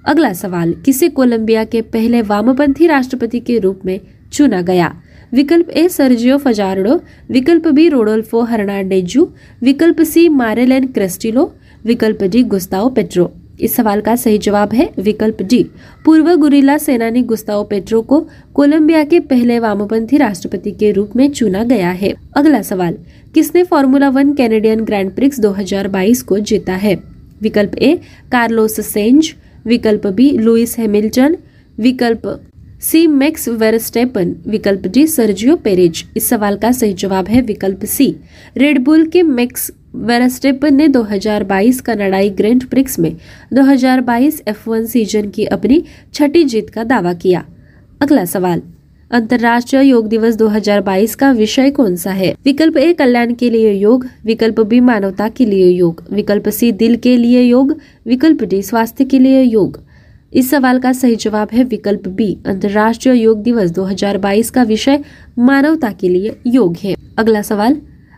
अगला 0.06 0.34
सवाल, 0.34 0.74
किसे 0.74 1.10
कोलंबिया 1.10 1.64
के 1.64 1.82
पहले 1.82 2.22
वामपंथी 2.22 2.88
राष्ट्रपति 2.88 3.40
के 3.40 3.60
रूप 3.60 3.80
में 3.86 4.00
चुना 4.34 4.62
गया? 4.62 4.96
विकल्प 5.34 5.70
ए, 5.70 5.88
सर्जियो 5.88 6.38
फजारडो। 6.38 7.02
विकल्प 7.32 7.68
बी, 7.68 7.90
रोडोल्फो 7.90 8.42
हर्नांडेजू। 8.42 9.30
विकल्प 9.62 10.02
सी, 10.02 10.30
मारेलेन 10.30 10.88
क्रेस्टिलो। 10.88 11.56
विकल्प 11.86 12.24
डी, 12.24 12.44
गुस्ताओ 12.44 12.90
पेट्रो। 12.90 13.41
इस 13.62 13.76
सवाल 13.76 14.02
का 14.02 14.16
सही 14.16 14.38
जवाब 14.38 14.74
है 14.74 14.90
विकल्प 15.00 15.42
डी। 15.42 15.64
पूर्व 16.06 16.36
गुरिल्ला 16.36 16.78
सेनानी 16.78 17.22
गुस्ताओ 17.22 17.64
पेट्रो 17.64 18.02
को 18.02 18.28
कोलंबिया 18.54 19.04
के 19.04 19.20
पहले 19.20 19.60
वामपंथी 19.60 20.18
राष्ट्रपति 20.18 20.72
के 20.72 20.92
रूप 20.92 21.16
में 21.16 21.30
चुना 21.32 21.64
गया 21.64 21.92
है। 21.92 22.14
अगला 22.38 22.62
सवाल, 22.62 22.98
किसने 23.34 23.64
Formula 23.64 24.10
One 24.10 24.34
Canadian 24.34 24.80
Grand 24.80 25.16
Prix 25.16 25.40
2022 25.40 26.22
को 26.22 26.40
जीता 26.40 26.74
है? 26.74 26.96
विकल्प 27.42 27.76
ए, 27.76 27.96
कार्लोस 28.32 28.80
सेंज। 28.88 29.34
विकल्प 29.66 30.08
बी 30.08 30.30
लुइस 30.32 30.78
हैमिल्टन। 30.78 31.38
विकल्प 31.80 32.22
सी, 32.82 33.08
मैक्स 33.08 33.48
वेरस्टेपन। 33.50 34.36
विकल्प 34.48 34.88
डी, 34.88 35.08
सर्जियो 35.08 35.56
पेरेज। 35.56 36.04
इस 36.18 36.30
सवाल 36.30 36.58
का 36.58 36.72
सही 36.72 36.94
जवाब 36.94 37.28
है 37.28 37.42
विकल्प 37.42 37.86
सी। 37.86 38.16
रेडबुल 38.58 39.06
के 39.06 39.24
मैक्स 39.24 39.72
वेरस्टेपन 39.96 40.76
ने 40.76 40.88
2022 40.88 41.82
कनाडाई 41.82 42.30
ग्रैंड 42.30 42.64
प्रिक्स 42.64 43.00
में 43.00 43.12
2022 43.52 44.42
F1 44.48 44.86
सीज़न 44.86 45.30
की 45.30 45.46
अपनी 45.46 45.82
छठी 46.14 46.44
जीत 46.44 46.70
का 46.74 46.84
दावा 46.84 47.14
किया। 47.14 47.42
अगला 48.02 48.26
सवाल, 48.26 48.60
अंतर्राष्ट्रीय 49.12 49.84
योग 49.84 50.08
दिवस 50.08 50.36
2022 50.36 51.16
का 51.16 51.32
विषय 51.32 51.70
कौन 51.70 51.96
सा 51.96 52.12
है? 52.12 52.34
विकल्प 52.46 52.78
ए, 52.78 52.94
कल्याण 52.94 53.34
के 53.34 53.52
लिए 53.52 53.74
योग, 53.74 54.06
विकल्प 54.26 54.62
बी, 54.62 54.80
मानवता 54.80 55.28
के 55.28 55.50
लिए 55.50 55.70
योग, 55.70 56.02
विकल्प 56.12 56.50
सी, 56.50 56.72
दिल 56.72 56.96
के 56.96 57.22
लिए 57.22 57.42
योग, 57.42 57.74
विकल्प 58.06 58.44
डी, 58.44 58.62
स्वास्थ्य 58.62 59.06
के 59.06 59.24
लिए 59.24 59.42
योग। 59.42 59.78
इस 60.34 60.50
सवाल 60.50 60.80
का 60.80 60.94
सही 60.94 61.16
जवाब 61.16 61.48
है 61.54 61.64
विकल्प 61.64 62.08
बी, 62.08 62.38
अंतर्राष्ट्रीय 62.46 63.22
योग 63.24 63.44
दिवस 63.44 63.72
2022 63.72 64.52
का 64.52 64.64
विषय 64.64 64.98
मानवता 65.38 65.92
के 65.92 66.14
लिए 66.14 66.30
योग 66.46 66.74
है। 66.84 66.94
अगला 67.18 67.42
सवाल 67.42 67.74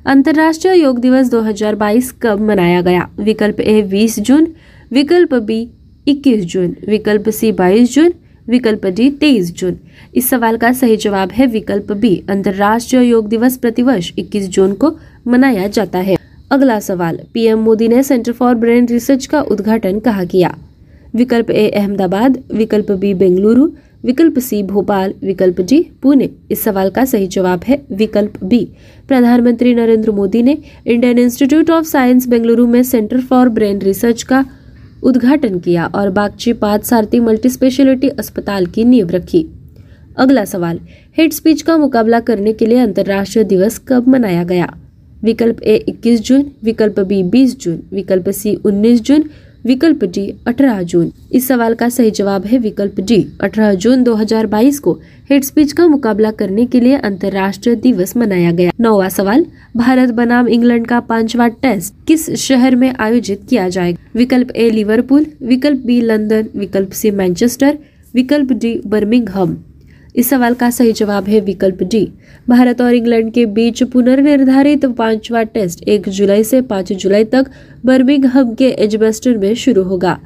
अंतर्राष्ट्रीय 0.05 0.81
योग 0.83 0.99
दिवस 0.99 1.29
2022 1.29 2.11
कब 2.21 2.39
मनाया 2.39 2.81
गया? 2.81 3.01
विकल्प 3.17 3.61
ए 3.61 3.81
20 3.81 4.19
जून। 4.19 4.45
विकल्प 4.91 5.35
बी 5.35 5.67
21 6.07 6.45
जून। 6.45 6.71
विकल्प 6.87 7.29
सी 7.29 7.51
22 7.51 7.95
जून। 7.95 8.09
विकल्प 8.47 8.85
डी 8.85 9.09
23 9.09 9.53
जून। 9.57 9.73
इस 10.15 10.29
सवाल 10.29 10.55
का 10.55 10.73
सही 10.73 10.97
जवाब 10.97 11.29
है 11.31 11.45
विकल्प 11.45 11.91
बी। 11.91 12.23
अंतर्राष्ट्रीय 12.29 13.09
योग 13.09 13.27
दिवस 13.27 13.57
प्रतिवर्ष 13.57 14.11
21 14.17 14.49
जून 14.49 14.73
को 14.73 14.89
मनाया 15.27 15.67
जाता 15.67 15.99
है। 15.99 16.15
अगला 16.51 16.79
सवाल, 16.79 17.19
पीएम 17.33 17.59
मोदी 17.59 17.87
ने 17.87 18.03
सेंटर 18.03 18.31
फॉर 18.31 18.55
ब्रेन 18.55 18.85
रिसर्च 18.89 19.25
का 19.25 19.41
उद्घाटन 19.41 19.99
कहा 19.99 20.23
किया? 20.23 20.57
विकल्प 21.15 21.51
ए, 21.51 21.69
अहमदाबाद। 21.69 22.37
विकल्प 22.53 22.91
बी, 22.91 23.13
बेंगलुरु। 23.13 23.69
विकल्प 24.03 24.39
सी, 24.39 24.61
भोपाल, 24.61 25.11
विकल्प 25.21 25.61
डी, 25.61 25.81
पुणे। 26.01 26.27
इस 26.49 26.63
सवाल 26.63 26.89
का 26.89 27.05
सही 27.05 27.27
जवाब 27.27 27.59
है 27.63 27.75
विकल्प 27.89 28.43
बी। 28.43 28.67
प्रधानमंत्री 29.07 29.73
नरेंद्र 29.73 30.11
मोदी 30.11 30.41
ने 30.41 30.55
Indian 30.85 31.17
Institute 31.17 31.71
of 31.71 31.85
Science 31.85 32.27
Bengaluru 32.27 32.67
में 32.67 32.83
सेंटर 32.83 33.19
फॉर 33.19 33.47
ब्रेन 33.47 33.77
रिसर्च 33.81 34.23
का 34.23 34.43
उद्घाटन 35.03 35.59
किया 35.59 35.85
और 35.95 36.09
बागची 36.09 36.51
पाद 36.51 36.81
सारथी 36.81 37.19
मल्टी 37.19 37.49
स्पेशलिटी 37.49 38.07
अस्पताल 38.07 38.65
की 38.65 38.83
नींव 38.83 39.09
रखी। 39.09 39.45
अगला 40.17 40.45
सवाल, 40.45 40.79
हेड 41.17 41.31
स्पीच 41.31 41.61
का 41.61 41.77
मुकाबला 41.77 42.19
करने 42.19 42.53
के 42.53 42.65
लिए 42.65 42.77
अंतर्राष्ट्रीय 42.77 43.45
दिवस 43.45 43.81
कब 43.87 44.07
मनाया 44.07 44.43
गया? 44.43 44.77
विकल्प 45.23 45.63
ए 45.63 45.85
21 45.87 46.21
जून। 46.21 46.45
विकल्प 46.63 46.99
बी 46.99 47.23
20 47.23 47.59
जून। 47.59 47.79
विकल्प 47.91 48.29
सी 48.29 48.55
19 48.55 49.01
जून। 49.01 49.23
विकल्प 49.65 50.03
डी 50.03 50.33
18 50.47 50.81
जून। 50.81 51.11
इस 51.31 51.47
सवाल 51.47 51.73
का 51.73 51.89
सही 51.89 52.11
जवाब 52.11 52.45
है 52.45 52.57
विकल्प 52.57 52.99
डी 52.99 53.27
18 53.41 53.73
जून 53.73 54.03
2022 54.03 54.79
को 54.79 54.99
हेड 55.29 55.43
स्पीच 55.43 55.71
का 55.71 55.87
मुकाबला 55.87 56.31
करने 56.31 56.65
के 56.65 56.79
लिए 56.79 56.95
अंतर्राष्ट्रीय 56.95 57.75
दिवस 57.75 58.17
मनाया 58.17 58.51
गया। 58.51 58.71
नौवा 58.79 59.09
सवाल, 59.09 59.45
भारत 59.77 60.09
बनाम 60.09 60.47
इंग्लैंड 60.47 60.87
का 60.87 60.99
पांचवा 60.99 61.47
टेस्ट 61.47 61.93
किस 62.07 62.29
शहर 62.31 62.75
में 62.75 62.95
आयोजित 62.99 63.41
किया 63.49 63.69
जाएगा? 63.69 64.09
विकल्प 64.15 64.51
ए, 64.51 64.69
लिवरपूल। 64.69 65.25
विकल्प 65.41 65.81
बी, 65.85 66.01
लंदन। 66.01 66.47
विकल्प 66.55 66.91
सी, 66.91 67.11
मैनचेस्टर। 67.11 67.77
विकल्प 68.13 68.51
डी 68.51 68.81
बर्मिंगहम 68.87 69.63
इस 70.15 70.29
सवाल 70.29 70.53
का 70.53 70.69
सही 70.69 70.91
जवाब 70.93 71.27
है 71.27 71.39
विकल्प 71.39 71.83
डी। 71.83 72.07
भारत 72.49 72.81
और 72.81 72.93
इंग्लैंड 72.93 73.33
के 73.33 73.45
बीच 73.45 73.83
पुनर्निर्धारित 73.83 74.85
पांचवा 74.85 75.43
टेस्ट 75.43 75.83
एक 75.83 76.09
जुलाई 76.09 76.43
से 76.43 76.61
पाँच 76.61 76.93
जुलाई 76.93 77.23
तक 77.23 77.45
बर्मिंगहम 77.85 78.53
के 78.53 78.69
एजबेस्टर 78.69 79.37
में 79.37 79.53
शुरू 79.55 79.83
होगा। 79.83 80.19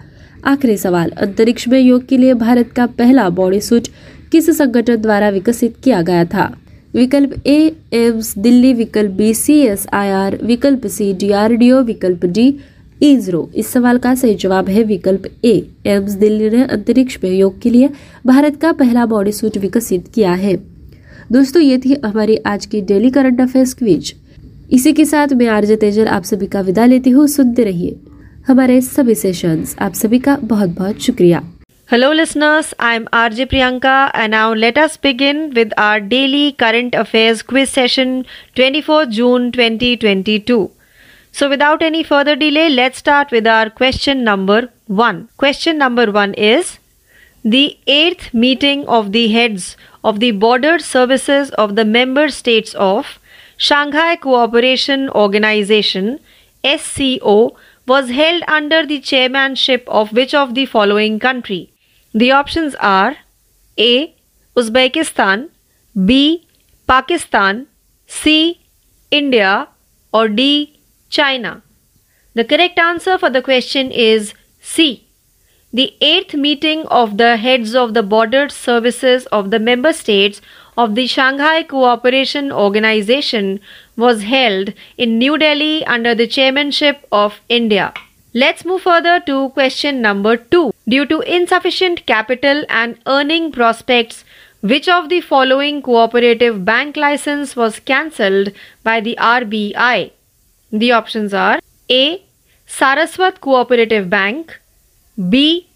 आखिरी 0.46 0.78
सवाल, 0.78 1.10
अंतरिक्ष 1.10 1.68
में 1.68 1.80
योग 1.80 2.08
के 2.08 2.18
लिए 2.18 2.34
भारत 2.34 2.72
का 2.76 2.86
पहला 2.86 3.30
बॉडी 3.30 3.62
सूट 3.62 3.88
किस 4.32 4.58
संगठन 4.58 4.96
द्वारा 4.96 5.30
विकसित 5.30 5.76
किया 5.84 6.02
गया 6.02 6.26
था? 6.26 6.58
विकल्प 6.94 7.48
ए, 7.48 7.72
एम्स, 7.94 8.38
दिल्ली, 8.38 8.74
विकल्प 8.74 9.12
B, 9.12 9.34
C, 9.34 9.60
S, 9.60 9.88
I, 9.94 10.10
R, 10.10 10.40
विकल्प 10.44 10.88
C, 10.88 11.14
D, 11.14 11.32
R, 11.32 11.54
D, 11.54 11.72
O, 11.72 11.82
विकल्प 11.82 12.26
डी 12.26 12.56
इसरो 13.02 13.46
इस 13.56 13.72
सवाल 13.74 13.98
का 13.98 14.16
सही 14.16 14.34
जवाब 14.34 14.70
है 14.70 14.84
विकल्प 14.84 15.28
ए। 15.44 15.60
एम्स 15.86 16.16
दिल्ली 16.16 16.50
ने 16.50 16.64
अंतरिक्ष 16.64 17.18
में 17.24 17.32
योग 17.32 17.54
के 17.64 17.72
लिए 17.72 17.88
भारत 18.26 18.52
का 18.62 18.72
पहला 18.72 19.06
बॉडी 19.06 19.32
सूट 19.32 19.58
विकसित 19.58 20.00
किया 20.16 20.34
है। 20.34 20.56
दोस्तों 21.32 21.62
ये 21.62 21.78
थी 21.78 21.96
हमारी 22.06 22.38
आज 22.46 22.66
की 22.66 22.82
डेली 22.82 23.10
करंट 23.10 23.42
अफेयर्स 23.42 23.74
क्विज। 23.74 24.14
इसी 24.72 24.92
के 24.92 25.06
साथ 25.06 25.34
मैं 25.34 25.48
आरजे 25.48 25.76
तेजल 25.76 26.08
आप 26.08 26.24
सभी 26.24 26.46
का 26.46 26.62
विदा 26.62 26.86
लेती 26.86 27.10
हूँ। 27.10 27.28
सुनते 27.28 27.64
रहिए 27.64 27.96
हमारे 28.48 28.82
सभी 28.82 29.16
सेशंस 29.16 29.76
आप 29.80 29.94
सभी 29.94 30.20
का 30.20 30.38
बहुत 30.44 30.70
बहुत 30.70 31.02
शुक्रिया। 31.02 31.42
Hello, 31.90 32.08
listeners. 32.14 32.74
I'm 32.80 33.06
RJ 33.14 33.46
Priyanka, 33.48 34.12
and 34.14 34.32
now 34.32 34.54
let 34.54 34.78
us 34.78 34.98
begin 34.98 35.38
with 35.54 35.74
our 35.78 36.02
daily 36.02 36.52
current 36.52 36.96
affairs 36.96 37.42
quiz 37.42 37.70
session 37.70 38.26
24 38.56 39.06
June 39.06 39.52
2022. 39.52 40.77
So, 41.38 41.48
without 41.48 41.84
any 41.84 42.02
further 42.02 42.36
delay, 42.36 42.68
let's 42.68 42.98
start 42.98 43.30
with 43.30 43.46
our 43.46 43.70
question 43.70 44.24
number 44.24 44.70
one. 44.88 45.30
Question 45.38 45.78
number 45.78 46.12
one 46.12 46.34
is 46.34 46.80
The 47.44 47.78
eighth 47.86 48.34
meeting 48.34 48.88
of 48.88 49.12
the 49.12 49.28
heads 49.28 49.78
of 50.04 50.20
the 50.20 50.32
border 50.32 50.80
services 50.80 51.52
of 51.52 51.76
the 51.76 51.86
member 51.86 52.30
states 52.30 52.74
of 52.74 53.20
Shanghai 53.56 54.16
Cooperation 54.16 55.12
Organization 55.12 56.20
SCO 56.66 57.56
was 57.86 58.10
held 58.10 58.42
under 58.48 58.84
the 58.88 59.00
chairmanship 59.00 59.84
of 59.88 60.14
which 60.14 60.34
of 60.34 60.56
the 60.56 60.66
following 60.66 61.20
country? 61.20 61.72
The 62.16 62.32
options 62.32 62.74
are 62.96 63.16
A. 63.78 64.16
Uzbekistan, 64.56 65.50
B. 66.04 66.48
Pakistan, 66.88 67.68
C. 68.08 68.60
India, 69.12 69.68
or 70.12 70.28
D. 70.30 70.77
China. 71.10 71.62
The 72.34 72.46
correct 72.46 72.78
answer 72.78 73.18
for 73.18 73.30
the 73.30 73.42
question 73.42 73.92
is 73.92 74.34
C. 74.62 75.08
The 75.74 75.94
eighth 76.02 76.34
meeting 76.34 76.86
of 76.88 77.18
the 77.18 77.38
heads 77.38 77.76
of 77.76 77.94
the 77.94 78.04
border 78.04 78.48
services 78.50 79.26
of 79.28 79.52
the 79.52 79.60
member 79.60 79.92
states 79.92 80.42
of 80.78 80.96
the 80.96 81.08
Shanghai 81.08 81.64
Cooperation 81.64 82.52
Organization 82.52 83.60
was 83.96 84.24
held 84.24 84.74
in 84.98 85.18
New 85.18 85.38
Delhi 85.38 85.86
under 85.86 86.14
the 86.16 86.28
chairmanship 86.28 87.06
of 87.12 87.42
India. 87.50 87.94
Let's 88.34 88.64
move 88.64 88.84
further 88.84 89.20
to 89.22 89.50
question 89.50 90.02
number 90.02 90.38
2. 90.38 90.72
Due 90.88 91.06
to 91.08 91.22
insufficient 91.22 92.06
capital 92.06 92.64
and 92.70 93.00
earning 93.08 93.52
prospects, 93.52 94.24
which 94.62 94.88
of 94.88 95.10
the 95.10 95.22
following 95.22 95.82
cooperative 95.82 96.64
bank 96.64 96.96
license 96.96 97.56
was 97.56 97.80
cancelled 97.80 98.52
by 98.84 99.02
the 99.02 99.18
RBI? 99.20 100.12
The 100.72 100.92
options 100.92 101.34
are 101.34 101.60
A. 101.90 102.24
Saraswat 102.68 103.40
Cooperative 103.40 104.10
Bank, 104.10 104.60
B. 105.30 105.68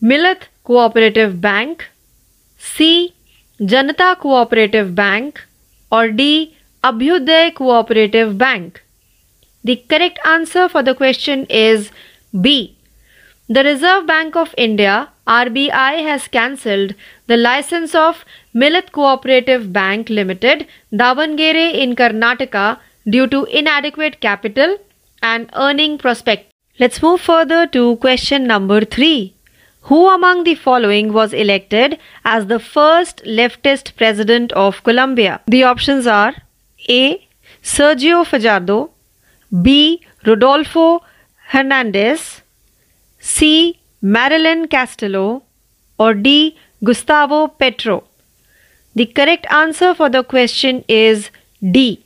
Milath 0.00 0.42
Cooperative 0.64 1.40
Bank, 1.40 1.88
C. 2.56 3.14
Janata 3.60 4.18
Cooperative 4.18 4.94
Bank, 4.94 5.40
or 5.90 6.08
D. 6.10 6.56
Abhyuday 6.84 7.54
Cooperative 7.54 8.38
Bank. 8.38 8.82
The 9.64 9.76
correct 9.88 10.18
answer 10.24 10.68
for 10.68 10.82
the 10.82 10.94
question 10.94 11.46
is 11.46 11.90
B. 12.40 12.76
The 13.48 13.64
Reserve 13.64 14.06
Bank 14.06 14.36
of 14.36 14.54
India 14.56 15.08
RBI 15.26 16.02
has 16.02 16.26
cancelled 16.28 16.94
the 17.26 17.36
license 17.36 17.94
of 17.94 18.24
Milath 18.54 18.92
Cooperative 18.92 19.72
Bank 19.72 20.08
Limited, 20.08 20.66
Davangere 20.92 21.74
in 21.74 21.94
Karnataka 21.94 22.78
due 23.08 23.26
to 23.26 23.44
inadequate 23.44 24.20
capital 24.20 24.76
and 25.22 25.50
earning 25.54 25.98
prospect. 25.98 26.50
Let's 26.78 27.02
move 27.02 27.20
further 27.20 27.66
to 27.68 27.96
question 27.96 28.46
number 28.46 28.84
3. 28.84 29.34
Who 29.82 30.08
among 30.08 30.44
the 30.44 30.54
following 30.54 31.12
was 31.12 31.32
elected 31.32 31.98
as 32.24 32.46
the 32.46 32.60
first 32.60 33.22
leftist 33.24 33.96
president 33.96 34.52
of 34.52 34.82
Colombia? 34.84 35.40
The 35.46 35.64
options 35.64 36.06
are 36.06 36.34
A. 36.88 37.28
Sergio 37.62 38.24
Fajardo, 38.24 38.90
B. 39.62 40.02
Rodolfo 40.24 41.02
Hernandez, 41.48 42.42
C. 43.18 43.80
Marilyn 44.00 44.68
Castillo, 44.68 45.42
or 45.98 46.14
D. 46.14 46.56
Gustavo 46.82 47.48
Petro? 47.48 48.04
The 48.94 49.06
correct 49.06 49.46
answer 49.50 49.94
for 49.94 50.08
the 50.08 50.22
question 50.22 50.84
is 50.88 51.30
D. 51.70 52.01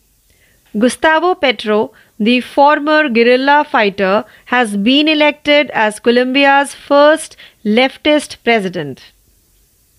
Gustavo 0.78 1.34
Petro, 1.34 1.92
the 2.18 2.40
former 2.40 3.08
guerrilla 3.08 3.64
fighter, 3.68 4.24
has 4.46 4.76
been 4.76 5.08
elected 5.08 5.70
as 5.70 6.00
Colombia's 6.00 6.74
first 6.74 7.36
leftist 7.64 8.36
president. 8.44 9.12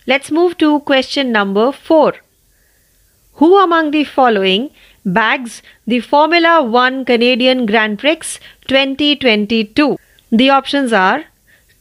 Let's 0.05 0.29
move 0.29 0.57
to 0.59 0.79
question 0.81 1.31
number 1.31 1.71
4. 1.71 2.13
Who 3.33 3.57
among 3.59 3.91
the 3.91 4.03
following 4.03 4.69
bags 5.05 5.61
the 5.85 5.99
Formula 5.99 6.63
1 6.63 7.05
Canadian 7.05 7.65
Grand 7.65 7.97
Prix 7.97 8.39
2022? 8.67 9.97
The 10.31 10.49
options 10.49 10.93
are 10.93 11.25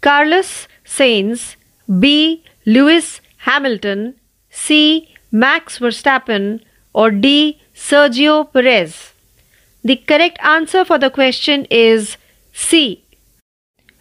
Carlos 0.01 0.69
Sainz, 0.85 1.57
B. 2.01 2.43
Lewis 2.65 3.21
Hamilton, 3.39 4.15
C. 4.51 5.15
Max 5.31 5.79
Verstappen, 5.79 6.61
or 6.95 7.11
D. 7.11 7.61
Sergio 7.87 8.53
Perez? 8.53 9.13
The 9.85 9.95
correct 9.95 10.39
answer 10.43 10.85
for 10.85 10.99
the 10.99 11.09
question 11.09 11.67
is 11.71 12.17
C. 12.53 13.05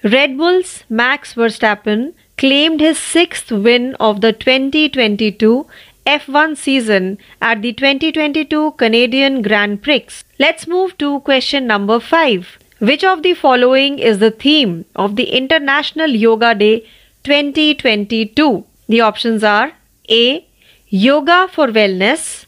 Red 0.04 0.40
Bull's 0.40 0.84
Max 0.90 1.36
Verstappen 1.36 2.16
claimed 2.36 2.80
his 2.80 2.98
sixth 2.98 3.52
win 3.52 3.94
of 4.00 4.22
the 4.22 4.34
2022 4.34 5.68
F1 6.08 6.58
season 6.58 7.20
at 7.40 7.62
the 7.62 7.74
2022 7.74 8.72
Canadian 8.72 9.44
Grand 9.44 9.84
Prix. 9.84 10.08
Let's 10.40 10.66
move 10.66 10.98
to 10.98 11.20
question 11.20 11.68
number 11.68 12.00
5. 12.00 12.58
Which 12.80 13.04
of 13.04 13.22
the 13.22 13.36
following 13.36 14.00
is 14.00 14.18
the 14.18 14.32
theme 14.32 14.86
of 14.96 15.16
the 15.16 15.30
International 15.44 16.10
Yoga 16.10 16.56
Day 16.56 16.80
2022? 17.24 18.66
The 18.90 19.02
options 19.02 19.44
are 19.44 19.74
A. 20.10 20.48
Yoga 20.90 21.50
for 21.52 21.68
Wellness, 21.68 22.46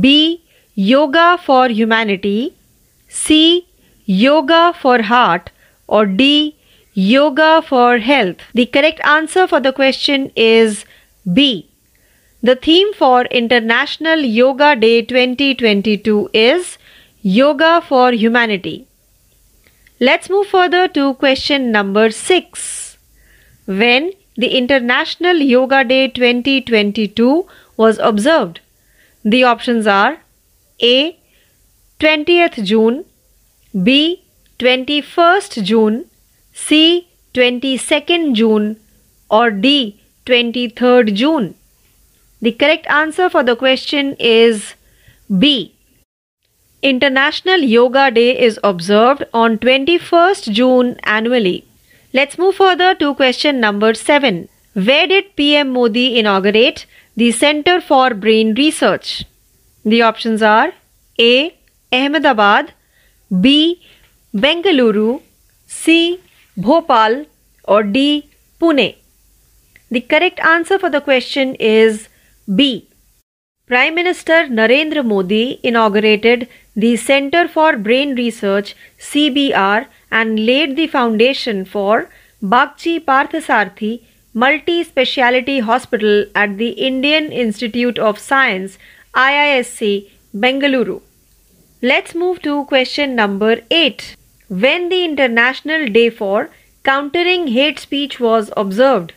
B. 0.00 0.42
Yoga 0.78 1.38
for 1.42 1.68
Humanity, 1.68 2.54
C. 3.08 3.66
Yoga 4.04 4.74
for 4.78 5.00
Heart, 5.00 5.48
or 5.86 6.04
D. 6.04 6.54
Yoga 6.92 7.62
for 7.66 7.96
Health. 7.96 8.36
The 8.52 8.66
correct 8.66 9.00
answer 9.02 9.46
for 9.46 9.58
the 9.58 9.72
question 9.72 10.30
is 10.36 10.84
B. 11.32 11.70
The 12.42 12.56
theme 12.56 12.92
for 12.92 13.22
International 13.24 14.18
Yoga 14.18 14.76
Day 14.76 15.00
2022 15.00 16.28
is 16.34 16.76
Yoga 17.22 17.80
for 17.80 18.12
Humanity. 18.12 18.86
Let's 19.98 20.28
move 20.28 20.46
further 20.48 20.88
to 20.88 21.14
question 21.14 21.72
number 21.72 22.10
6. 22.10 22.98
When 23.64 24.12
the 24.36 24.48
International 24.48 25.36
Yoga 25.36 25.84
Day 25.84 26.08
2022 26.08 27.46
was 27.78 27.98
observed? 27.98 28.60
The 29.24 29.42
options 29.44 29.86
are 29.86 30.18
a. 30.80 31.18
20th 32.00 32.64
June 32.64 33.04
B. 33.82 34.22
21st 34.58 35.62
June 35.62 36.04
C. 36.52 37.08
22nd 37.34 38.34
June 38.34 38.76
or 39.30 39.50
D. 39.50 40.00
23rd 40.26 41.14
June. 41.14 41.54
The 42.40 42.52
correct 42.52 42.86
answer 42.88 43.28
for 43.30 43.42
the 43.42 43.56
question 43.56 44.16
is 44.18 44.74
B. 45.38 45.74
International 46.82 47.58
Yoga 47.58 48.10
Day 48.10 48.38
is 48.38 48.60
observed 48.62 49.24
on 49.32 49.58
21st 49.58 50.52
June 50.52 50.96
annually. 51.04 51.64
Let's 52.12 52.38
move 52.38 52.56
further 52.56 52.94
to 52.96 53.14
question 53.14 53.60
number 53.60 53.94
7. 53.94 54.48
Where 54.74 55.06
did 55.06 55.34
PM 55.36 55.70
Modi 55.70 56.18
inaugurate 56.18 56.86
the 57.16 57.32
Center 57.32 57.80
for 57.80 58.14
Brain 58.14 58.54
Research? 58.54 59.24
The 59.92 60.02
options 60.02 60.42
are 60.42 60.72
A. 61.20 61.56
Ahmedabad, 61.92 62.72
B. 63.40 63.80
Bengaluru, 64.34 65.22
C. 65.66 66.20
Bhopal, 66.56 67.26
or 67.64 67.84
D. 67.84 68.28
Pune. 68.60 68.96
The 69.88 70.00
correct 70.00 70.40
answer 70.40 70.80
for 70.80 70.90
the 70.90 71.00
question 71.00 71.54
is 71.54 72.08
B. 72.52 72.88
Prime 73.68 73.94
Minister 73.94 74.48
Narendra 74.58 75.04
Modi 75.04 75.60
inaugurated 75.62 76.48
the 76.74 76.96
Center 76.96 77.46
for 77.46 77.76
Brain 77.76 78.16
Research 78.16 78.74
CBR 78.98 79.86
and 80.10 80.44
laid 80.44 80.76
the 80.76 80.88
foundation 80.88 81.64
for 81.64 82.10
Bagchi 82.42 83.04
Parthasarathi 83.04 84.02
Multi 84.34 84.82
Speciality 84.82 85.60
Hospital 85.60 86.26
at 86.34 86.58
the 86.58 86.70
Indian 86.70 87.30
Institute 87.30 87.98
of 87.98 88.18
Science 88.18 88.78
IISc, 89.16 90.10
Bengaluru. 90.34 91.00
Let's 91.80 92.14
move 92.14 92.42
to 92.42 92.66
question 92.66 93.14
number 93.16 93.62
8. 93.70 94.14
When 94.48 94.90
the 94.90 95.04
International 95.04 95.86
Day 95.88 96.10
for 96.10 96.50
Countering 96.84 97.46
Hate 97.46 97.78
Speech 97.78 98.20
was 98.20 98.52
observed? 98.58 99.14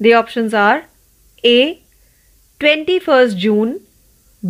The 0.00 0.14
options 0.14 0.52
are 0.52 0.86
A. 1.44 1.80
21st 2.58 3.36
June, 3.36 3.80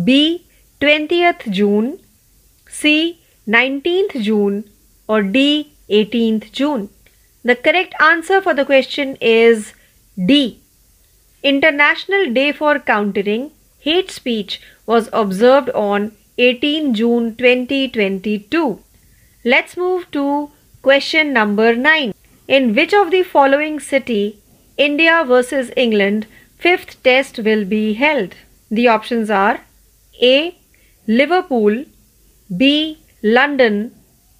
B. 0.03 0.47
20th 0.81 1.51
June, 1.51 1.99
C. 2.67 3.19
19th 3.47 4.19
June, 4.23 4.67
or 5.07 5.21
D. 5.21 5.73
18th 5.91 6.51
June. 6.51 6.89
The 7.43 7.55
correct 7.55 7.93
answer 7.99 8.41
for 8.41 8.55
the 8.55 8.65
question 8.65 9.15
is 9.21 9.73
D. 10.17 10.59
International 11.43 12.33
Day 12.33 12.51
for 12.51 12.79
Countering 12.79 13.51
hate 13.81 14.11
speech 14.11 14.61
was 14.85 15.09
observed 15.11 15.69
on 15.71 16.11
18 16.37 16.93
June 16.93 17.35
2022. 17.35 18.79
Let's 19.43 19.75
move 19.75 20.09
to 20.11 20.51
question 20.81 21.33
number 21.33 21.75
9. 21.75 22.13
In 22.47 22.75
which 22.75 22.93
of 22.93 23.11
the 23.11 23.23
following 23.23 23.79
city 23.79 24.39
India 24.77 25.23
versus 25.25 25.71
England 25.75 26.27
fifth 26.57 27.01
test 27.03 27.39
will 27.39 27.65
be 27.65 27.93
held? 27.93 28.35
The 28.69 28.87
options 28.87 29.29
are 29.29 29.61
A. 30.21 30.55
Liverpool, 31.07 31.85
B. 32.55 32.99
London, 33.23 33.95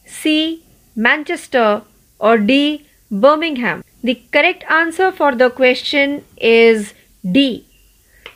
C. 0.06 0.64
Manchester, 0.96 1.82
or 2.20 2.38
D. 2.38 2.86
Birmingham. 3.10 3.84
The 4.04 4.22
correct 4.32 4.64
answer 4.70 5.12
for 5.12 5.36
the 5.36 5.50
question 5.50 6.24
is 6.38 6.94
D. 7.40 7.66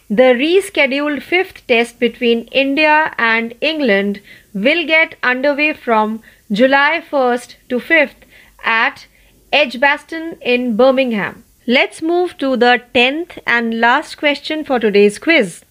The 0.10 0.36
rescheduled 0.38 1.24
fifth 1.24 1.66
test 1.66 2.00
between 2.00 2.46
India 2.52 3.16
and 3.18 3.56
England 3.60 4.22
will 4.54 4.86
get 4.86 5.16
underway 5.24 5.74
from 5.74 6.22
July 6.52 7.04
1st 7.10 7.56
to 7.70 7.80
5th 7.80 8.22
at 8.64 9.08
Edgbaston 9.52 10.38
in 10.42 10.78
Birmingham. 10.78 11.44
Let's 11.66 12.04
move 12.04 12.38
to 12.38 12.56
the 12.56 12.84
10th 12.94 13.40
and 13.48 13.80
last 13.80 14.20
question 14.20 14.64
for 14.64 14.80
today's 14.80 15.18
quiz. 15.18 15.64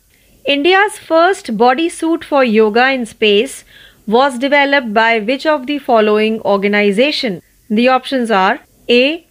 India's 0.44 0.98
first 0.98 1.56
bodysuit 1.56 2.24
for 2.24 2.42
yoga 2.42 2.90
in 2.90 3.06
space 3.06 3.64
was 4.08 4.38
developed 4.38 4.92
by 4.92 5.20
which 5.20 5.46
of 5.46 5.68
the 5.68 5.78
following 5.78 6.40
organization? 6.40 7.40
The 7.70 7.86
options 7.88 8.32
are 8.32 8.58
A. 8.88 9.24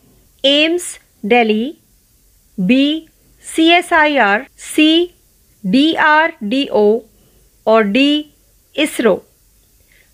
AIIMS 0.45 0.99
Delhi, 1.27 1.79
B. 2.65 3.09
CSIR, 3.43 4.47
C, 4.55 5.13
or 7.65 7.83
D, 7.83 8.33
ISRO? 8.77 9.23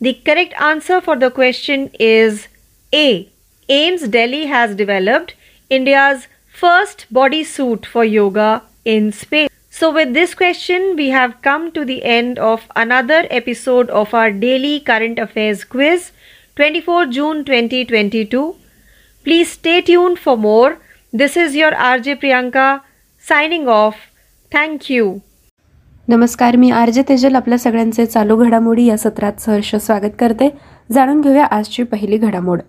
The 0.01 0.13
correct 0.25 0.53
answer 0.59 0.99
for 0.99 1.15
the 1.15 1.29
question 1.29 1.91
is 1.99 2.47
A. 2.91 3.29
AIIMS 3.69 4.09
Delhi 4.09 4.47
has 4.47 4.75
developed 4.75 5.35
India's 5.69 6.27
first 6.51 7.05
bodysuit 7.13 7.85
for 7.85 8.03
yoga 8.03 8.63
in 8.83 9.11
space. 9.11 9.49
So, 9.69 9.91
with 9.93 10.13
this 10.13 10.33
question, 10.33 10.95
we 10.95 11.09
have 11.09 11.41
come 11.43 11.71
to 11.73 11.85
the 11.85 12.03
end 12.03 12.39
of 12.39 12.67
another 12.75 13.27
episode 13.29 13.89
of 13.91 14.13
our 14.13 14.31
daily 14.31 14.79
current 14.79 15.19
affairs 15.19 15.63
quiz 15.63 16.11
24 16.55 17.05
June 17.05 17.45
2022. 17.45 18.55
Please 19.23 19.51
stay 19.51 19.81
tuned 19.81 20.17
for 20.17 20.35
more. 20.35 20.79
This 21.13 21.37
is 21.37 21.55
your 21.55 21.71
RJ 21.71 22.19
Priyanka 22.21 22.81
signing 23.29 23.67
off. 23.67 23.93
Thank you 24.53 25.13
नमस्कार 26.07 26.55
मी 26.55 26.71
RJ 26.71 27.01
Tejal 27.09 27.35
आपल्या 27.35 27.57
सगळ्यांचे 27.57 28.05
चालू 28.05 28.35
घडामोडी 28.35 28.85
या 28.85 28.97
सत्रात 28.97 29.41
सहर्ष 29.41 29.75
स्वागत 29.75 30.13
करते. 30.19 30.49
जाणून 30.91 31.21
घेऊया 31.21 31.45
आजची 31.45 31.83
पहिली 31.83 32.17
घडामोड. 32.17 32.59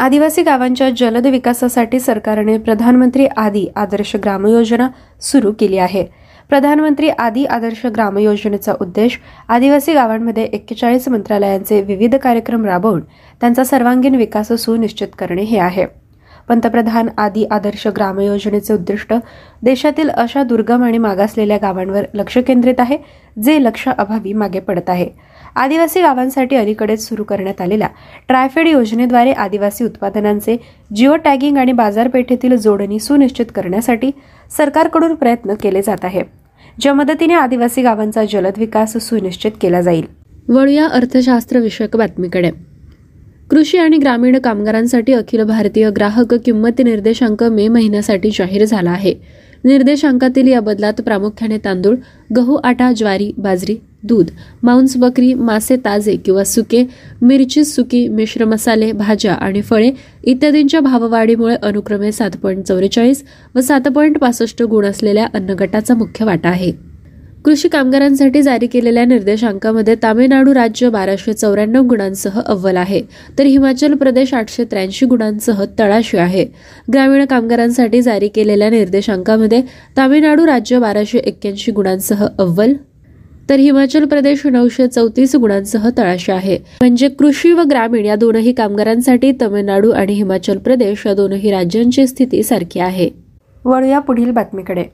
आदिवासी 0.00 0.42
गावांच्या 0.42 0.90
जलद 0.90 1.26
विकासासाठी 1.26 2.00
सरकारने 2.00 2.58
प्रधानमंत्री 2.58 3.26
आदी 3.26 3.66
आदर्श 3.76 4.16
ग्राम 4.16 4.46
योजना 4.46 4.88
सुरू 5.20 5.52
केली 5.52 5.78
आहे. 5.78 6.04
प्रधानमंत्री 6.48 7.08
आदी 7.08 7.44
आदर्श 7.44 7.86
ग्राम 7.86 8.18
योजनेचा 8.18 8.72
उद्देश 8.80 9.18
आदिवासी 9.48 9.94
गावांमध्ये 9.94 10.42
एक्केचाळीस 10.42 11.08
मंत्रालयांचे 11.08 11.80
विविध 11.82 12.14
कार्यक्रम 12.14 12.64
राबवून 12.64 13.00
त्यांचा 13.40 13.64
सर्वांगीण 13.64 14.14
विकास 14.14 14.52
सुनिश्चित 14.52 15.08
करणे 15.18 15.42
हे 15.42 15.58
आहे. 15.58 15.86
पंतप्रधान 16.50 17.08
आदी 17.18 17.44
आदर्श 17.50 17.86
ग्राम 17.86 18.18
योजनेचे 18.20 18.72
उद्दिष्ट 18.74 19.12
देशातील 19.62 20.08
अशा 20.10 20.42
दुर्गम 20.42 20.82
आणि 20.84 20.98
मागासलेल्या 20.98 21.56
गावांवर 21.62 22.04
लक्ष 22.14 22.38
केंद्रित 22.38 22.80
आहे 22.80 22.96
जे 23.42 23.56
लक्ष 23.62 23.88
अभावी 23.88 24.32
मागे 24.32 24.60
पडत 24.60 24.88
आहे. 24.88 25.06
आदिवासी 25.56 26.00
गावांसाठी 26.02 26.56
अलीकडेच 26.56 27.06
सुरू 27.08 27.24
करण्यात 27.24 27.60
आलेल्या 27.60 27.88
ट्रायफेड 28.28 28.68
योजनेद्वारे 28.68 29.32
आदिवासी 29.32 29.84
उत्पादनांचे 29.84 30.56
जिओ 30.96 31.16
टॅगिंग 31.16 31.56
आणि 31.56 31.72
बाजारपेठेतील 31.72 32.56
जोडणी 32.56 32.98
सुनिश्चित 32.98 33.46
करण्यासाठी 33.54 34.10
सरकारकडून 34.56 35.14
प्रयत्न 35.14 35.54
केले 35.54 35.82
जात 35.82 36.04
आहे 36.04 36.22
ज्या 36.80 36.94
मदतीने 36.94 37.34
आदिवासी 37.34 37.82
गावांचा 37.82 38.24
जलद 38.24 38.58
विकास 38.58 38.96
सुनिश्चित 38.98 39.52
केला 39.60 39.80
जाईल. 39.80 40.04
वळूया 40.48 40.86
अर्थशास्त्र 40.86 41.58
विषयक 41.58 41.96
बातमीकडे. 41.96 42.50
कृषी 43.50 43.78
आणि 43.78 43.98
ग्रामीण 43.98 44.38
कामगारांसाठी 44.38 45.12
अखिल 45.12 45.42
भारतीय 45.42 45.90
ग्राहक 45.90 46.34
किंमत 46.34 46.80
निर्देशांक 46.84 47.42
मे 47.44 47.66
महिन्यासाठी 47.68 48.30
जाहीर 48.30 48.64
झाला 48.64 48.90
आहे. 48.90 49.14
निर्देशांकातील 49.64 50.48
या 50.48 50.60
बदलात 50.60 51.00
प्रामुख्याने 51.00 51.58
तांदूळ 51.58 51.96
गहू 52.36 52.56
आटा 52.64 52.92
ज्वारी 52.92 53.30
बाजरी 53.38 53.76
दूध 54.02 54.30
मांस 54.62 54.96
बकरी 54.96 55.32
मासे 55.34 55.76
ताजे 55.76 56.16
किंवा 56.16 56.44
सुके 56.44 56.84
मिरची 57.22 57.64
सुकी 57.64 58.06
मिश्र 58.08 58.44
मसाले 58.44 58.92
भाज्या 58.92 59.34
आणि 59.34 59.62
फळे 59.62 59.90
इत्यादींच्या 60.24 60.80
भाववाढीमुळे 60.80 61.56
अनुक्रमे 61.62 62.12
सात 62.12 62.36
पॉईंट 62.42 62.64
चौवेचाळीस 62.64 63.24
व 63.54 63.60
सात 63.60 63.88
पॉईंट 63.94 64.18
पासष्ट 64.18 64.62
गुण 64.62 64.84
असलेल्या 64.84 65.26
अन्नगटाचा 65.34 65.94
मुख्य 65.94 66.24
वाटा 66.24 66.48
आहे. 66.48 66.89
कृषी 67.44 67.68
कामगारांसाठी 67.68 68.42
जारी 68.42 68.66
केलेल्या 68.66 69.04
निर्देशांकामध्ये 69.04 69.94
तामिळनाडू 70.02 70.54
राज्य 70.54 70.88
बाराशे 70.88 71.32
चौऱ्याण्णव 71.32 71.82
गुणांसह 71.82 72.40
अव्वल 72.40 72.76
आहे. 72.76 73.00
तर 73.38 73.44
हिमाचल 73.44 73.94
प्रदेश 73.94 74.34
आठशे 74.34 74.64
त्र्याऐंशी 74.64 75.06
गुणांसह 75.06 75.64
तळाशी 75.78 76.16
आहे. 76.16 76.44
ग्रामीण 76.92 77.24
कामगारांसाठी 77.24 78.02
जारी 78.02 78.28
केलेल्या 78.28 78.70
निर्देशांकामध्ये 78.70 79.62
तामिळनाडू 79.96 80.46
राज्य 80.46 80.78
बाराशे 80.78 81.18
एक्क्याऐंशी 81.18 81.72
गुणांसह 81.72 82.26
अव्वल 82.38 82.74
तर 83.50 83.58
हिमाचल 83.58 84.04
प्रदेश 84.04 84.46
नऊशे 84.46 84.86
चौतीस 84.86 85.36
गुणांसह 85.36 85.88
तळाशी 85.98 86.32
आहे. 86.32 86.58
म्हणजे 86.80 87.08
कृषी 87.08 87.52
व 87.52 87.62
ग्रामीण 87.62 88.04
या 88.04 88.16
दोनही 88.16 88.52
कामगारांसाठी 88.52 89.32
तमिळनाडू 89.42 89.90
आणि 89.90 90.12
हिमाचल 90.12 90.58
प्रदेश 90.58 91.06
या 91.06 91.14
दोनही 91.14 91.50
राज्यांची 91.50 92.06
स्थिती 92.06 92.42
सारखी 92.42 92.80
आहे. 92.80 93.10
वळूया 93.64 93.98
पुढील 93.98 94.30
बातमीकडे. 94.30 94.84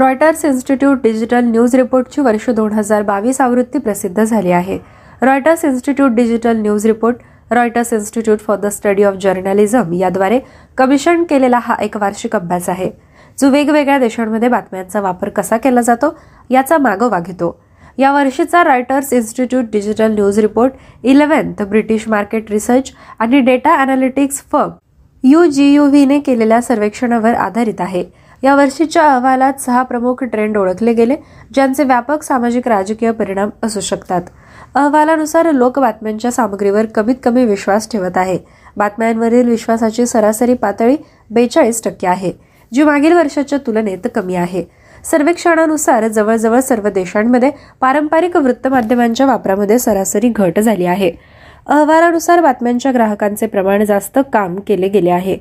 रॉयटर्स 0.00 0.44
इन्स्टिट्यूट 0.44 1.00
डिजिटल 1.02 1.44
न्यूज 1.44 1.74
रिपोर्टची 1.76 2.20
वर्ष 2.20 2.48
दोन 2.56 2.72
हजार 2.72 3.02
बावीस 3.02 3.40
आवृत्ती 3.40 3.78
प्रसिद्ध 3.78 4.22
झाली 4.24 4.50
आहे. 4.50 4.78
Reuters 5.22 5.64
Institute 5.64 6.12
digital 6.14 6.56
news 6.56 6.86
report 6.86 7.16
Reuters 7.52 7.92
Institute 7.92 8.38
for 8.40 8.56
the 8.58 8.66
study 8.72 9.04
of 9.04 9.14
journalism 9.22 9.92
याद्वारे 9.92 10.38
कमिशन 10.78 11.24
केलेला 11.30 11.58
हा 11.62 11.76
एक 11.82 11.96
वार्षिक 11.96 12.36
अभ्यास 12.36 12.68
आहे. 12.68 12.90
जो 13.38 13.50
वेगवेगळ्या 13.50 13.98
देशांमध्ये 13.98 14.48
बातम्यांचा 14.48 15.00
वापर 15.00 15.28
कसा 15.28 15.56
केला 15.56 15.80
जातो 15.80 16.14
याचा 16.50 16.78
मागोवा 16.78 17.18
घेतो. 17.20 17.56
या 17.98 18.12
वर्षीचा 18.12 18.62
Reuters 18.64 19.12
Institute 19.12 19.64
digital 19.72 20.14
news 20.14 20.38
report 20.38 20.72
eleventh 21.04 21.62
British 21.62 22.08
market 22.08 22.50
research 22.50 22.92
आणि 23.18 23.40
डेटा 23.40 23.74
अनालिटिक्स 23.82 24.42
फर्म 24.52 24.70
व्हीने 25.78 26.18
केलेल्या 26.20 26.60
सर्वेक्षणावर 26.62 27.34
आधारित 27.34 27.80
आहे. 27.80 28.04
या 28.42 28.54
वर्षीच्या 28.54 29.02
अहवालात 29.04 29.60
सहा 29.60 29.82
प्रमुख 29.82 30.22
ट्रेंड 30.24 30.56
ओळखले 30.56 30.92
गेले 30.92 31.16
ज्यांचे 31.54 31.84
व्यापक 31.84 32.22
सामाजिक 32.22 32.68
राजकीय 32.68 33.10
परिणाम 33.10 33.50
असू 33.62 33.80
शकतात. 33.80 34.22
अहवालानुसार 34.74 35.50
लोक 35.52 35.78
बातम्यांच्या 35.78 36.30
सामग्रीवर 36.32 36.86
कमीत 36.86 37.14
कमी 37.22 37.44
विश्वास 37.44 37.90
ठेवत 37.92 38.16
आहे. 38.16 38.38
बातम्यांवरील 38.76 39.48
विश्वासाची 39.48 40.06
सरासरी 40.06 40.54
पातळी 40.54 40.96
बेचाळीस 41.30 41.82
टक्के 41.84 42.06
आहे 42.06 42.32
जी 42.72 42.84
मागील 42.84 43.12
वर्षाच्या 43.12 43.58
तुलनेत 43.58 44.06
कमी 44.14 44.34
आहे. 44.34 44.64
सर्वेक्षणानुसार 45.04 46.06
जवळजवळ 46.08 46.60
सर्व 46.60 46.88
देशांमध्ये 46.88 47.50
पारंपरिक 47.80 48.36
वृत्तमाध्यमांच्या 48.36 49.26
वापरामध्ये 49.26 49.78
सरासरी 49.78 50.28
घट 50.28 50.58
झाली 50.58 50.86
आहे. 50.86 51.10
अहवालानुसार 51.66 52.40
बातम्यांच्या 52.40 52.92
ग्राहकांचे 52.92 53.46
प्रमाण 53.46 53.84
जास्त 53.84 54.18
काम 54.32 54.56
केले 54.66 54.88
गेले 54.88 55.10
आहे. 55.10 55.36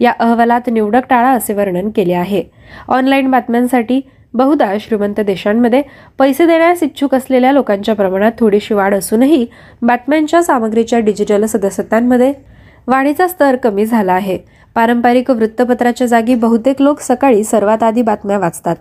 या 0.00 0.12
अहवालात 0.18 0.68
निवडक 0.70 1.08
टाळा 1.10 1.30
असे 1.30 1.54
वर्णन 1.54 1.90
केले 1.90 2.12
आहे. 2.12 2.42
ऑनलाईन 2.88 3.30
बातम्यांसाठी 3.30 4.00
बहुधा 4.34 4.72
श्रीमंत 4.80 5.20
देशांमध्ये 5.20 5.82
पैसे 6.18 6.46
देण्यास 6.46 6.82
इच्छुक 6.82 7.14
असलेल्या 7.14 7.52
लोकांच्या 7.52 7.94
प्रमाणात 7.94 8.32
थोडीशी 8.38 8.74
वाढ 8.74 8.94
असूनही 8.94 9.46
बातम्यांच्या 9.82 10.42
सामग्रीच्या 10.42 10.98
डिजिटल 10.98 11.44
सदस्यतांमध्ये 11.44 12.32
वाढीचा 12.86 13.28
स्तर 13.28 13.56
कमी 13.56 13.86
झाला 13.86 14.12
आहे. 14.12 14.38
पारंपरिक 14.74 15.30
वृत्तपत्राच्या 15.30 16.06
जागी 16.06 16.34
बहुतेक 16.34 16.80
लोक 16.82 17.00
सकाळी 17.00 17.44
सर्वात 17.44 17.82
आधी 17.82 18.02
बातम्या 18.02 18.38
वाचतात. 18.38 18.76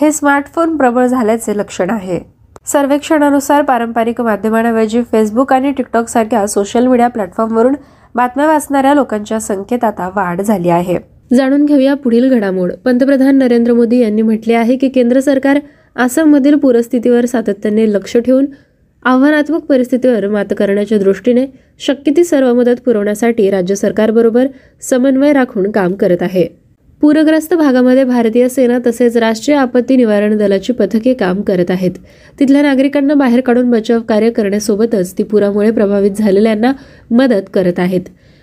हे 0.00 0.12
स्मार्टफोन 0.12 0.76
प्रबळ 0.76 1.06
झाल्याचे 1.06 1.56
लक्षण 1.56 1.90
आहे. 1.90 2.18
सर्वेक्षणानुसार 2.66 3.62
पारंपरिक 3.62 4.20
माध्यमांऐवजी 4.20 5.02
फेसबुक 5.02 5.52
आणि 5.52 5.70
टिकटॉक 5.70 6.08
सारख्या 6.08 6.46
सोशल 6.46 6.86
मीडिया 6.86 7.08
प्लॅटफॉर्मवरून 7.08 7.74
बातम्या 8.14 8.46
वाचणाऱ्या 8.46 8.94
लोकांच्या 8.94 9.40
संख्येत 9.40 9.84
आता 9.84 10.08
वाढ 10.08 10.40
झाली 10.40 10.68
आहे. 10.68 10.96
जाणून 11.34 11.64
घेऊया 11.64 11.94
पुढील 11.94 12.28
घडामोड. 12.34 12.72
पंतप्रधान 12.84 13.38
नरेंद्र 13.38 13.72
मोदी 13.72 13.98
यांनी 13.98 14.22
म्हटले 14.22 14.54
आहे 14.54 14.76
की 14.76 14.88
केंद्र 14.88 15.20
सरकार 15.20 15.58
आसाममधील 15.96 16.54
पूरस्थितीवर 16.54 17.24
सातत्याने 17.24 17.92
लक्ष 17.92 18.16
ठेवून 18.16 18.46
आव्हानात्मक 19.02 19.60
परिस्थितीवर 19.60 20.28
मात 20.28 20.52
करण्याच्या 20.58 20.98
दृष्टीने 20.98 21.46
शक्य 21.78 22.12
ती 22.16 22.24
सर्व 22.24 22.54
मदत 22.54 22.80
पुरवण्यासाठी 22.84 23.50
राज्य 23.50 23.74
सरकारबरोबर 23.74 24.46
समन्वय 24.80 25.32
राखून 25.32 25.70
काम 25.70 25.92
करत 25.92 26.22
आहे. 26.22 26.46
पूरग्रस्त 27.04 27.52
भागामध्ये 27.54 28.04
भारतीय 28.04 28.48
सेना 28.48 28.78
तसेच 28.86 29.16
राष्ट्रीय 29.16 29.56
आपत्ती 29.56 29.96
निवारण 29.96 30.36
दलाची 30.38 30.72
पथके 30.72 31.12
काम 31.14 31.40
करत 31.42 31.70
आहेत. 31.70 31.90
तिथल्या 32.40 32.62
नागरिकांना 32.62 33.14
बाहेर 33.14 33.40
काढून 33.40 33.70
बचाव 33.70 34.00
कार्य 34.00 34.30
करण्यासोबतच 34.30 35.12
ती 35.18 35.22
पुरामुळे 35.22 35.70
प्रभावित 35.70 36.10
झालेल्यांना 36.10 36.72
मदत 37.10 37.50
करत 37.54 37.78
आहेत. 37.78 38.00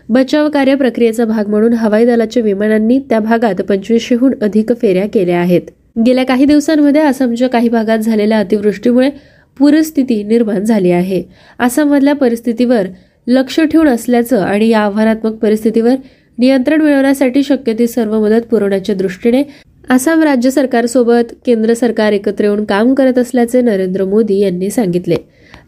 बचाव 0.09 0.49
कार्य 0.49 0.75
प्रक्रियेचा 0.75 1.25
भाग 1.25 1.49
म्हणून 1.49 1.73
हवाई 1.73 2.05
दलाच्या 2.05 2.43
विमानांनी 2.43 2.99
त्या 2.99 3.19
भागात 3.19 3.61
पंचवीसशेहून 3.61 4.33
अधिक 4.41 4.73
फेऱ्या 4.73 5.07
केल्या 5.07 5.39
आहेत. 5.39 5.61
गेल्या 6.05 6.25
काही 6.25 6.45
दिवसांमध्ये 6.45 7.01
आसामच्या 7.01 7.49
काही 7.49 7.69
भागात 7.69 7.99
झालेल्या 7.99 8.39
अतिवृष्टीमुळे 8.39 9.09
पूरस्थिती 9.57 10.23
निर्माण 10.23 10.63
झाली 10.63 10.91
आहे. 10.91 11.23
आसाममधल्या 11.59 12.15
परिस्थितीवर 12.15 12.87
लक्ष 13.27 13.59
ठेवून 13.61 13.87
असल्याचं 13.87 14.41
आणि 14.41 14.67
या 14.69 14.79
आव्हानात्मक 14.79 15.33
परिस्थितीवर 15.33 15.95
नियंत्रण 16.37 16.81
मिळवण्यासाठी 16.81 17.43
शक्य 17.43 17.73
ती 17.73 17.87
सर्व 17.87 18.19
मदत 18.19 18.41
पुरवण्याच्या 18.41 18.95
दृष्टीने 18.95 19.43
आसाम 19.89 20.23
राज्य 20.23 20.49
सरकारसोबत 20.49 21.33
केंद्र 21.45 21.73
सरकार 21.73 22.13
एकत्र 22.13 22.43
येऊन 22.43 22.63
काम 22.63 22.93
करत 22.93 23.17
असल्याचे 23.17 23.61
नरेंद्र 23.61 24.05
मोदी 24.05 24.39
यांनी 24.39 24.69
सांगितले. 24.69 25.15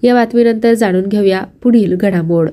या 0.04 0.14
बातमीनंतर 0.14 0.74
जाणून 0.74 1.08
घेऊया 1.08 1.42
पुढील 1.64 1.96
घडामोड. 1.96 2.50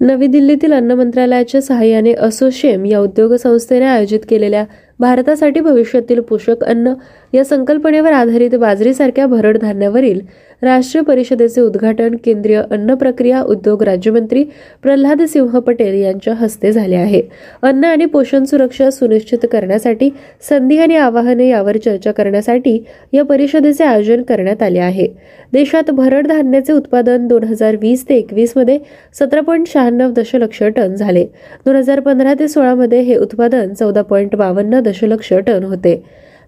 नवी 0.00 0.26
दिल्लीतील 0.26 0.72
अन्न 0.72 0.92
मंत्रालयाच्या 0.92 1.60
सहाय्याने 1.62 2.12
असोशेम 2.12 2.84
या 2.84 3.00
उद्योग 3.00 3.34
संस्थेने 3.34 3.84
आयोजित 3.84 4.20
केलेल्या 4.28 4.64
भारतासाठी 4.98 5.60
भविष्यातील 5.60 6.20
पोषक 6.20 6.64
अन्न 6.64 6.92
या 7.34 7.44
संकल्पनेवर 7.44 8.12
आधारित 8.12 8.54
बाजरीसारख्या 8.54 9.26
भरड 9.26 9.58
धान्यावरील 9.58 10.20
राष्ट्रीय 10.64 11.02
परिषदेचे 11.04 11.60
उद्घाटन 11.60 12.14
केंद्रीय 12.24 12.60
अन्न 12.70 12.94
प्रक्रिया 12.94 13.42
उद्योग 13.42 13.82
राज्यमंत्री 13.82 14.44
प्रल्हाद 14.82 15.22
सिंह 15.22 15.58
पटेल 15.58 15.94
यांच्या 15.94 16.34
हस्ते 16.34 16.72
झाले 16.72 16.96
आहे. 16.96 17.22
अन्न 17.62 17.84
आणि 17.84 18.04
पोषण 18.04 18.44
सुरक्षा 18.44 18.90
सुनिश्चित 18.90 19.46
करण्यासाठी 19.52 20.10
संधी 20.48 20.78
आणि 20.78 20.96
आवाहने 20.96 21.48
यावर 21.48 21.76
चर्चा 21.76 22.12
करण्यासाठी 22.12 22.78
या 23.12 23.24
परिषदेचे 23.24 23.84
आयोजन 23.84 24.22
करण्यात 24.22 24.62
आले 24.62 24.78
आहे. 24.78 25.06
देशात 25.52 25.90
भरड 25.90 26.26
धान्याचे 26.26 26.72
उत्पादन 26.72 27.26
दोन 27.28 27.44
हजार 27.44 27.76
वीस 27.80 28.08
ते 28.08 28.16
एकवीसमध्ये 28.16 28.78
सतरा 29.20 29.40
पॉईंट 29.40 29.68
शहाण्णव 29.68 30.10
दशलक्ष 30.12 30.62
टन 30.76 30.94
झाले. 30.94 31.24
दोन 31.66 31.76
हजार 31.76 32.00
पंधरा 32.00 32.34
ते 32.34 32.48
सोळा 32.48 32.74
मध्ये 32.74 33.00
हे 33.00 33.16
उत्पादन 33.16 33.72
चौदा 33.74 34.02
पॉईंट 34.02 34.36
बावन्न 34.36 34.80
दशलक्ष 34.80 35.32
टन 35.46 35.64
होते. 35.64 36.02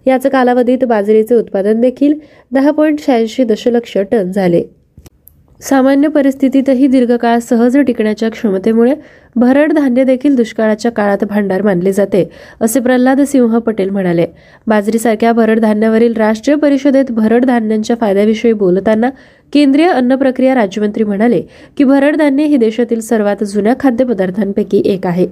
याच 0.07 0.25
कालावधीत 0.27 0.83
बाजरीचे 0.87 1.35
उत्पादन 1.35 1.81
देखील 1.81 2.13
दहा 2.51 2.71
पॉईंट 2.71 2.99
शहाऐंशी 2.99 3.43
दशलक्ष 3.43 3.97
टन 4.11 4.31
झाले. 4.31 4.63
सामान्य 5.61 6.07
परिस्थितीतही 6.07 6.87
दीर्घकाळ 6.87 7.37
सहज 7.39 7.77
टिकण्याच्या 7.77 8.29
क्षमतेमुळे 8.29 8.93
भरड 9.35 9.71
धान्य 9.73 10.03
देखील 10.03 10.35
दुष्काळाच्या 10.35 10.91
काळात 10.91 11.23
भांडार 11.29 11.61
मानले 11.61 11.91
जाते 11.93 12.23
असे 12.61 12.79
प्रल्हाद 12.79 13.21
सिंह 13.21 13.57
पटेल 13.57 13.89
म्हणाले. 13.89 14.25
बाजरीसारख्या 14.67 15.31
भरड 15.33 15.59
धान्यावरील 15.59 16.13
राष्ट्रीय 16.17 16.57
परिषदेत 16.57 17.11
भरड 17.11 17.45
धान्यांच्या 17.45 17.95
फायद्याविषयी 17.95 18.53
बोलताना 18.53 19.09
केंद्रीय 19.53 19.89
अन्न 19.89 20.15
प्रक्रिया 20.15 20.55
राज्यमंत्री 20.55 21.03
म्हणाले 21.03 21.41
की 21.77 21.83
भरड 21.83 22.15
धान्य 22.15 22.43
ही 22.43 22.57
देशातील 22.57 22.99
सर्वात 22.99 23.43
जुन्या 23.43 23.73
खाद्यपदार्थांपैकी 23.79 24.81
एक 24.85 25.07
आहे. 25.07 25.27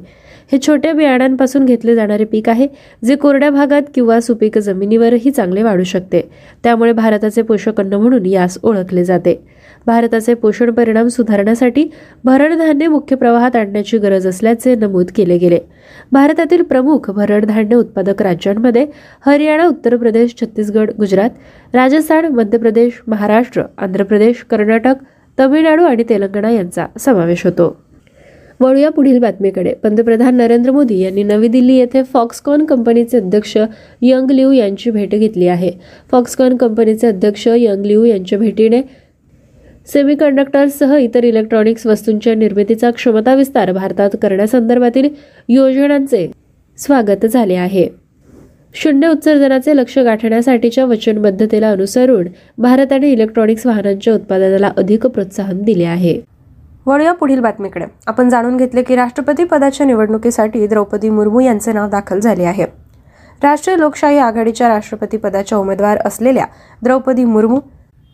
हे 0.52 0.58
छोट्या 0.58 0.94
बियाण्यांपासून 0.94 1.66
घेतले 1.66 1.96
जाणारे 1.96 2.24
पीक 2.24 2.50
आहे 2.50 2.68
जे 3.06 3.16
कोरड्या 3.16 3.50
भागात 3.50 3.82
किंवा 3.96 4.20
सुपीक 4.22 4.58
जमिनीवरही 4.58 5.32
चांगले 5.32 5.64
वाढू 5.64 5.84
शकते. 5.84 6.22
त्यामुळे 6.64 6.92
भारताचे 6.92 7.42
पोषक 7.42 7.80
अन्न 7.80 7.94
म्हणून 7.94 8.26
यास 8.26 8.58
ओळखले 8.64 9.04
जाते. 9.04 9.36
भारताचे 9.86 10.34
पोषण 10.34 10.72
परिणाम 10.72 11.08
सुधारण्यासाठी 11.08 11.88
भरडधान्य 12.24 12.88
मुख्य 12.88 13.16
प्रवाहात 13.16 13.56
आणण्याची 13.56 13.98
गरज 13.98 14.28
असल्याचे 14.28 14.76
नमूद 14.76 15.12
केले 15.16 15.38
गेले. 15.38 15.60
भारतातील 16.12 16.62
प्रमुख 16.64 17.10
भरडधान्य 17.12 17.76
उत्पादक 17.76 18.22
राज्यांमध्ये 18.22 18.86
हरियाणा 19.26 19.66
उत्तर 19.68 19.96
प्रदेश 19.96 20.36
छत्तीसगड 20.42 20.92
गुजरात 21.00 21.76
राजस्थान 21.76 22.26
मध्य 22.26 22.58
प्रदेश 22.58 23.02
महाराष्ट्र 23.08 23.64
आंध्र 23.78 24.04
प्रदेश 24.04 24.44
कर्नाटक 24.50 25.04
तमिळनाडू 25.38 25.84
आणि 25.84 26.04
तेलंगणा 26.10 26.50
यांचा 26.50 26.86
समावेश 27.00 27.46
होतो. 27.46 27.76
वळूया 28.60 28.90
पुढील 28.90 29.20
बातमीकडे. 29.20 29.74
पंतप्रधान 29.74 30.36
नरेंद्र 30.36 30.72
मोदी 30.72 31.00
यांनी 31.00 31.24
नवी 31.24 31.48
दिल्ली 31.48 31.76
येथे 31.76 32.04
फॉक्सकॉन 32.04 32.66
कंपनीचे 32.66 33.18
अध्यक्ष 33.18 33.58
यंग 34.02 34.32
लिऊ 34.32 34.52
यांची 34.52 34.92
भेट 34.92 35.16
घेतली 35.16 35.48
आहे. 35.48 35.72
फॉक्सकॉन 36.12 36.56
कंपनीचे 36.58 37.08
अध्यक्ष 37.08 37.48
यंग 37.48 37.86
लिऊ 37.86 38.06
यांच्या 38.06 38.40
भेटीने 38.40 38.82
सेमीकंडक्टर्ससह 39.94 40.96
इतर 40.98 41.24
इलेक्ट्रॉनिक्स 41.24 41.86
वस्तूंच्या 41.88 42.36
निर्मितीचा 42.36 42.92
क्षमता 42.92 43.36
विस्तार 43.36 43.72
भारतात 43.72 44.16
करण्यासंदर्भातील 44.22 45.10
योजनांचे 45.50 46.28
स्वागत 46.78 47.26
झाले 47.26 47.56
आहे. 47.56 47.88
शून्य 48.74 49.08
उत्सर्जनाचे 49.08 49.76
लक्ष 49.76 49.98
गाठण्यासाठीच्या 50.00 50.86
वचनबद्धतेला 50.86 51.70
अनुसरून 51.72 52.28
भारताने 52.58 53.12
इलेक्ट्रॉनिक्स 53.12 53.66
वाहनांच्या 53.66 54.14
उत्पादनाला 54.14 54.72
अधिक 54.78 55.06
प्रोत्साहन 55.08 55.62
दिले 55.62 55.84
आहे. 55.84 56.20
वळूया 56.86 57.12
पुढील 57.12 57.40
बातमीकडे. 57.40 57.86
आपण 58.08 58.30
जाणून 58.30 58.58
घेतले 58.58 58.84
की 58.84 58.96
राष्ट्रपती 58.96 59.44
पदाच्या 59.44 59.86
निवडणुकीसाठी 59.86 60.68
द्रौपदी 60.68 61.10
मुर्मू 61.10 61.40
यांचे 61.40 61.74
नाव 61.74 61.88
दाखल 61.90 62.20
झाले 62.20 62.44
आहे. 62.44 62.66
राष्ट्रीय 63.44 63.78
लोकशाही 63.78 64.18
आघाडीच्या 64.18 64.68
राष्ट्रपती 64.70 65.18
पदाच्या 65.18 65.58
उमेदवार 65.58 65.98
असलेल्या 66.06 66.46
द्रौपदी 66.84 67.26
मुर्मू 67.26 67.60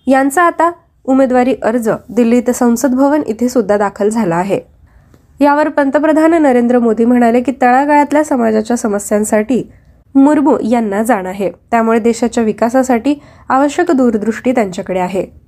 यांचा 0.08 0.44
आता 0.44 0.72
उमेदवारी 1.06 1.56
अर्ज 1.64 1.90
दिल्लीत 2.10 2.50
संसद 2.50 2.96
भवन 2.96 3.22
इथे 3.28 3.50
सुद्धा 3.50 3.78
दाखल 3.78 4.10
झाला 4.10 4.36
आहे. 4.36 4.60
यावर 5.42 5.70
पंतप्रधान 5.70 6.34
नरेंद्र 6.42 6.80
मोदी 6.80 7.06
म्हणाले 7.06 7.42
की 7.42 7.52
तळागाळातल्या 7.62 8.24
समाजाच्या 8.24 8.78
समस्यांसाठी 8.78 9.64
मुर्मू 10.16 10.58
यांना 10.70 11.04
जाण 11.04 11.26
आहे. 11.26 11.52
त्यामुळे 11.72 12.00
देशाच्या 12.00 12.44
विकासासाठी 12.44 13.16
आवश्यक 13.50 13.92
दूरदृष्टी 13.92 14.52
त्यांच्याकडे 14.52 15.00
आहे. 15.00 15.41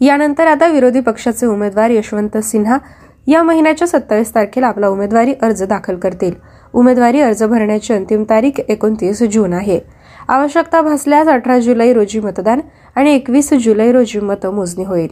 यानंतर 0.00 0.46
आता 0.46 0.66
विरोधी 0.66 1.00
पक्षाचे 1.00 1.46
उमेदवार 1.46 1.90
यशवंत 1.90 2.36
सिन्हा 2.36 2.78
या 3.26 3.42
महिन्याच्या 3.42 3.88
सत्तावीस 3.88 4.34
तारखेला 4.34 4.66
आपला 4.66 4.88
उमेदवारी 4.88 5.34
अर्ज 5.42 5.62
दाखल 5.62 5.96
करतील. 5.96 6.32
उमेदवारी 6.72 7.20
अर्ज 7.20 7.42
भरण्याची 7.44 7.92
अंतिम 7.94 8.24
तारीख 8.30 8.60
एकोणतीस 8.68 9.22
जून 9.22 9.52
आहे. 9.52 9.80
आवश्यकता 10.28 10.80
भासल्यास 10.82 11.28
अठरा 11.28 11.58
जुलै 11.58 11.92
रोजी 11.92 12.20
मतदान 12.20 12.60
आणि 12.96 13.14
एकवीस 13.14 13.52
जुलै 13.54 13.90
रोजी 13.92 14.20
मतमोजणी 14.20 14.84
होईल. 14.84 15.08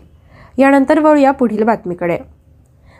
यानंतर 0.58 0.98
वळूया 0.98 1.30
पुढील 1.30 1.62
बातमीकडे. 1.62 2.18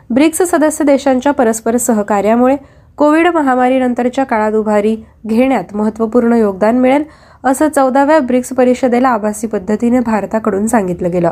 ब्रिक्स 0.09 0.41
सदस्य 0.41 0.83
देशांच्या 0.83 1.31
परस्पर 1.31 1.77
सहकार्यामुळे 1.77 2.55
कोविड 2.97 3.27
महामारीनंतरच्या 3.27 4.23
काळात 4.23 4.53
उभारी 4.53 4.95
घेण्यात 5.25 5.75
महत्त्वपूर्ण 5.75 6.33
योगदान 6.33 6.77
मिळेल 6.77 7.03
असं 7.43 7.69
चौदाव्या 7.69 8.19
ब्रिक्स 8.19 8.49
परिषदेला 8.49 9.09
आभासी 9.09 9.47
पद्धतीने 9.47 9.99
भारताकडून 9.99 10.67
सांगितलं 10.67 11.11
गेलं. 11.11 11.31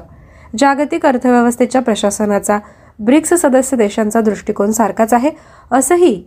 जागतिक 0.58 1.06
अर्थव्यवस्थेच्या 1.06 1.82
प्रशासनाचा 1.82 2.60
ब्रिक्स 3.00 3.34
सदस्य 3.34 3.78
देशांचा 3.78 4.22
दृष्टिकोन 4.22 4.72
सारखाच 4.72 5.14
आहे 5.14 5.30
असंही 5.72 6.24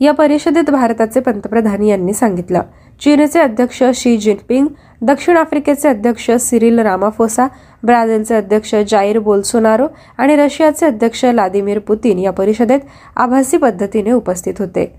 या 0.00 0.12
परिषदेत 0.12 0.70
भारताचे 0.70 1.20
पंतप्रधान 1.20 1.82
यांनी 1.82 2.12
सांगितलं. 2.12 2.60
चीनचे 3.00 3.40
अध्यक्ष 3.40 3.82
शी 3.94 4.16
जिनपिंग 4.16 4.66
दक्षिण 5.00 5.36
आफ्रिकेचे 5.36 5.88
अध्यक्ष 5.88 6.30
सिरिल 6.30 6.78
रामाफोसा 6.78 7.46
ब्राझीलचे 7.82 8.34
अध्यक्ष 8.34 8.74
जाईर 8.88 9.18
बोल्सोनारो 9.18 9.86
आणि 10.18 10.36
रशियाचे 10.36 10.86
अध्यक्ष 10.86 11.24
व्लादिमीर 11.24 11.78
पुतीन 11.78 12.18
या 12.18 12.30
परिषदेत 12.30 12.80
आभासी 13.16 13.56
पद्धतीने 13.56 14.12
उपस्थित 14.12 14.54
होते. 14.58 14.92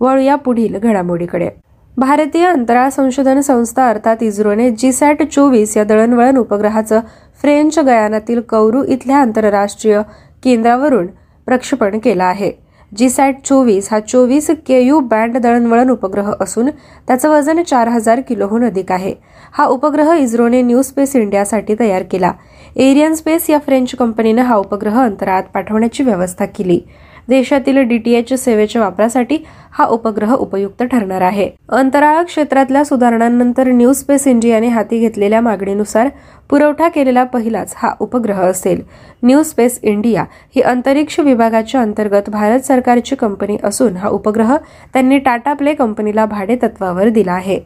वळूया 0.00 0.34
पुढील 0.34 0.78
घडामोडीकडे. 0.78 1.48
भारतीय 1.96 2.46
अंतराळ 2.46 2.88
संशोधन 2.90 3.40
संस्था 3.40 3.88
अर्थात 3.88 4.22
इस्रोने 4.22 4.70
जीसॅट 4.70 5.22
चोवीस 5.22 5.76
या 5.76 5.82
दळणवळण 5.84 6.36
उपग्रहाचं 6.36 7.00
फ्रेंच 7.42 7.78
गयानातील 7.78 8.40
कौरू 8.40 8.82
इथल्या 8.84 9.16
आंतरराष्ट्रीय 9.16 10.00
केंद्रावरून 10.44 11.06
प्रक्षेपण 11.46 11.98
केलं 11.98 12.24
आहे. 12.24 12.50
जीसॅट 12.92 13.36
चोवीस 13.44 13.88
हा 13.90 14.00
चोवीस 14.00 14.50
के 14.66 14.80
यू 14.80 15.00
बँड 15.00 15.36
दळणवळण 15.36 15.90
उपग्रह 15.90 16.32
असून 16.40 16.70
त्याचं 17.08 17.30
वजन 17.30 17.62
चार 17.62 17.88
हजार 17.88 18.20
किलोहून 18.20 18.64
अधिक 18.64 18.92
आहे. 18.92 19.14
हा 19.52 19.64
उपग्रह 19.64 20.12
इस्रोने 20.14 20.62
न्यू 20.62 20.82
स्पेस 20.82 21.16
इंडियासाठी 21.16 21.74
तयार 21.80 22.02
केला. 22.02 22.32
एरियन 22.76 23.14
स्पेस 23.14 23.50
या 23.50 23.58
फ्रेंच 23.58 23.94
कंपनीनं 23.94 24.42
हा 24.42 24.56
उपग्रह 24.56 25.02
अंतराळात 25.04 25.42
पाठवण्याची 25.54 26.02
व्यवस्था 26.02 26.44
केली. 26.44 26.80
देशातील 27.28 27.78
डीटीएच 27.78 28.32
सेवेच्या 28.34 28.82
वापरासाठी 28.82 29.36
हा 29.72 29.84
उपग्रह 29.84 30.34
उपयुक्त 30.34 30.82
ठरणार 30.82 31.20
आहे. 31.20 31.48
अंतराळ 31.68 32.22
क्षेत्रातल्या 32.22 32.84
सुधारणांनंतर 32.84 33.66
न्यू 33.66 33.92
स्पेस 33.92 34.26
इंडियाने 34.26 34.68
हाती 34.68 34.98
घेतलेल्या 34.98 35.40
मागणीनुसार 35.40 36.08
पुरवठा 36.50 36.88
केलेला 36.88 37.24
पहिलाच 37.24 37.74
हा 37.76 37.90
उपग्रह 38.00 38.40
असेल. 38.40 38.82
न्यू 39.22 39.42
स्पेस 39.42 39.78
इंडिया 39.82 40.24
ही 40.56 40.62
अंतरिक्ष 40.62 41.20
विभागाच्या 41.20 41.80
अंतर्गत 41.80 42.30
भारत 42.30 42.60
सरकारची 42.60 43.16
कंपनी 43.16 43.56
असून 43.64 43.96
हा 43.96 44.08
उपग्रह 44.08 44.56
त्यांनी 44.92 45.18
टाटा 45.18 45.52
प्ले 45.52 45.74
कंपनीला 45.74 46.26
भाडे 46.26 46.56
तत्वावर 46.56 47.08
दिला 47.08 47.32
आहे. 47.32 47.58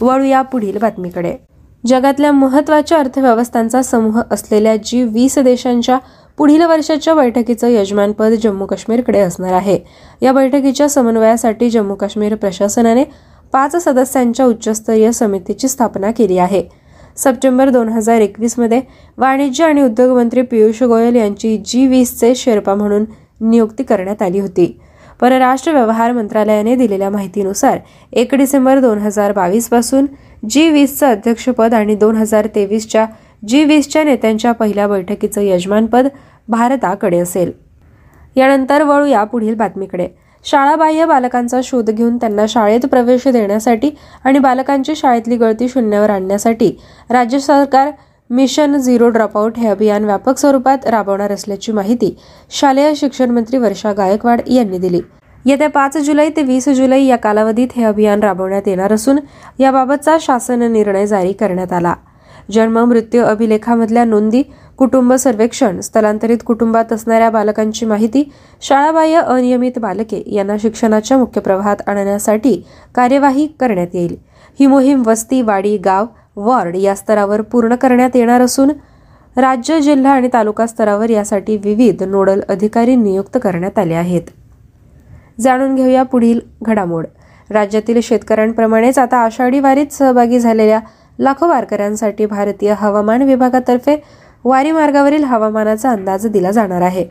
वळू 0.00 0.24
या 0.24 0.42
पुढील 0.42 0.78
बातमीकडे. 0.78 1.32
जगातल्या 1.86 2.32
महत्त्वाच्या 2.32 2.98
अर्थव्यवस्थांचा 2.98 3.82
समूह 3.82 4.20
असलेल्या 4.30 4.76
जी 4.76 5.02
वीस 5.02 5.38
देशांच्या 5.38 5.98
पुढील 6.40 6.62
वर्षाच्या 6.62 7.14
बैठकीचं 7.14 7.68
यजमानपद 7.68 8.32
जम्मू 8.42 8.66
काश्मीरकडे 8.66 9.18
असणार 9.20 9.52
आहे. 9.52 9.76
या 10.22 10.32
बैठकीच्या 10.32 10.88
समन्वयासाठी 10.88 11.68
जम्मू 11.70 11.94
काश्मीर 11.94 12.34
प्रशासनाने 12.34 13.04
पाच 13.52 13.76
सदस्यांच्या 13.84 14.46
उच्चस्तरीय 14.46 15.10
समितीची 15.12 15.68
स्थापना 15.68 16.10
केली 16.10 16.38
आहे. 16.38 16.62
सप्टेंबर 17.16 17.70
दोन 17.70 17.88
हजार 17.88 18.20
एकवीसमध्ये 18.20 18.80
वाणिज्य 19.18 19.64
आणि 19.64 19.82
उद्योग 19.82 20.16
मंत्री 20.16 20.42
पियुष 20.42 20.82
गोयल 20.82 21.16
यांची 21.16 21.56
जी 21.66 21.86
वीसचे 21.86 22.34
शेर्पा 22.34 22.74
म्हणून 22.74 23.04
नियुक्ती 23.40 23.82
करण्यात 23.82 24.22
आली 24.22 24.40
होती. 24.40 24.72
परराष्ट्र 25.20 25.72
व्यवहार 25.72 26.12
मंत्रालयाने 26.12 26.74
दिलेल्या 26.76 27.10
माहितीनुसार 27.10 27.78
एक 28.12 28.34
डिसेंबर 28.34 28.80
दोन 28.80 28.98
हजार 28.98 29.32
बावीसपासून 29.32 30.06
जी 30.50 30.68
वीसचं 30.70 31.06
अध्यक्षपद 31.06 31.74
आणि 31.74 31.94
दोन 31.94 32.16
हजार 32.16 32.46
तेवीसच्या 32.54 33.06
जी 33.48 33.62
वीसच्या 33.64 34.02
नेत्यांच्या 34.04 34.52
पहिल्या 34.52 34.86
बैठकीचं 34.88 35.40
यजमानपद 35.40 36.06
भारताकडे 36.50 37.18
असेल. 37.18 37.52
यानंतर 38.36 38.82
वळू 38.82 39.06
या 39.06 39.24
पुढील 39.24 39.54
बातमीकडे. 39.54 40.08
शाळाबाह्य 40.44 41.06
बालकांचा 41.06 41.60
शोध 41.64 41.90
घेऊन 41.90 42.16
त्यांना 42.16 42.44
शाळेत 42.48 42.86
प्रवेश 42.86 43.26
देण्यासाठी 43.28 43.90
आणि 44.24 44.38
बालकांची 44.38 44.94
शाळेतली 44.96 45.36
गळती 45.36 45.68
शून्यावर 45.68 46.10
आणण्यासाठी 46.10 46.70
राज्य 47.10 47.38
सरकार 47.38 47.90
मिशन 48.30 48.76
झिरो 48.76 49.08
ड्रॉपआउट 49.08 49.58
हे 49.58 49.68
अभियान 49.68 50.04
व्यापक 50.04 50.38
स्वरूपात 50.38 50.86
राबवणार 50.86 51.32
असल्याची 51.32 51.72
माहिती 51.72 52.16
शालेय 52.50 52.94
शिक्षण 52.96 53.30
मंत्री 53.30 53.58
वर्षा 53.58 53.92
गायकवाड 53.92 54.40
यांनी 54.46 54.78
दिली. 54.78 55.00
येत्या 55.44 55.68
पाच 55.68 55.96
जुलै 55.96 56.28
ते 56.30 56.42
वीस 56.42 56.68
जुलै 56.68 57.02
या 57.02 57.16
कालावधीत 57.16 57.68
हे 57.76 57.84
अभियान 57.84 58.20
राबवण्यात 58.20 58.68
येणार 58.68 58.92
असून 58.92 59.18
याबाबतचा 59.58 60.16
शासन 60.20 60.62
निर्णय 60.62 61.06
जारी 61.06 61.32
करण्यात 61.32 61.72
आला. 61.72 61.94
जन्म 62.50 62.78
मृत्यू 62.78 63.22
अभिलेखामधल्या 63.22 64.04
नोंदी 64.04 64.42
कुटुंब 64.76 65.12
सर्वेक्षण 65.12 65.80
स्थलांतरित 65.80 66.38
कुटुंबात 66.46 66.92
असणाऱ्या 66.92 67.30
बालकांची 67.30 67.86
माहिती 67.86 68.32
शाळाबाह्य 68.60 69.20
अनियमित 69.20 69.78
बालके 69.78 70.22
यांना 70.26 70.56
शिक्षणाच्या 70.62 71.18
मुख्य 71.18 71.40
प्रवाहात 71.40 71.76
आणण्यासाठी 71.86 72.62
कार्यवाही 72.94 73.46
करण्यात 73.60 73.86
येईल. 73.94 74.16
ही 74.60 74.66
मोहीम 74.66 75.02
वस्ती 75.06 75.42
वाडी 75.42 75.76
गाव 75.76 76.06
वॉर्ड 76.36 76.76
या 76.76 76.94
स्तरावर 76.94 77.40
पूर्ण 77.40 77.74
करण्यात 77.74 78.10
येणार 78.14 78.40
असून 78.40 78.70
राज्य 79.36 79.80
जिल्हा 79.80 80.12
आणि 80.12 80.28
तालुका 80.32 80.66
स्तरावर 80.66 81.10
यासाठी 81.10 81.56
विविध 81.56 82.02
नोडल 82.02 82.40
अधिकारी 82.48 82.96
नियुक्त 82.96 83.38
करण्यात 83.42 83.78
आले 83.78 83.94
आहेत. 83.94 84.22
जाणून 85.40 85.74
घेऊया 85.74 86.02
पुढील 86.02 86.40
घडामोड. 86.62 87.06
राज्यातील 87.50 88.00
शेतकऱ्यांप्रमाणेच 88.02 88.98
आता 88.98 89.16
आषाढी 89.16 89.60
वारीत 89.60 89.92
सहभागी 89.92 90.38
झालेल्या 90.40 90.80
लाखो 91.20 91.48
वारकऱ्यांसाठी 91.48 92.26
भारतीय 92.26 92.74
हवामान 92.76 93.22
विभागातर्फे 93.22 94.02
वारी 94.44 94.70
मार्गावरील 94.70 95.24
हवामानाचा 95.24 95.90
अंदाज 95.90 96.26
दिला 96.26 96.50
जाणार 96.50 96.82
आहे. 96.82 97.06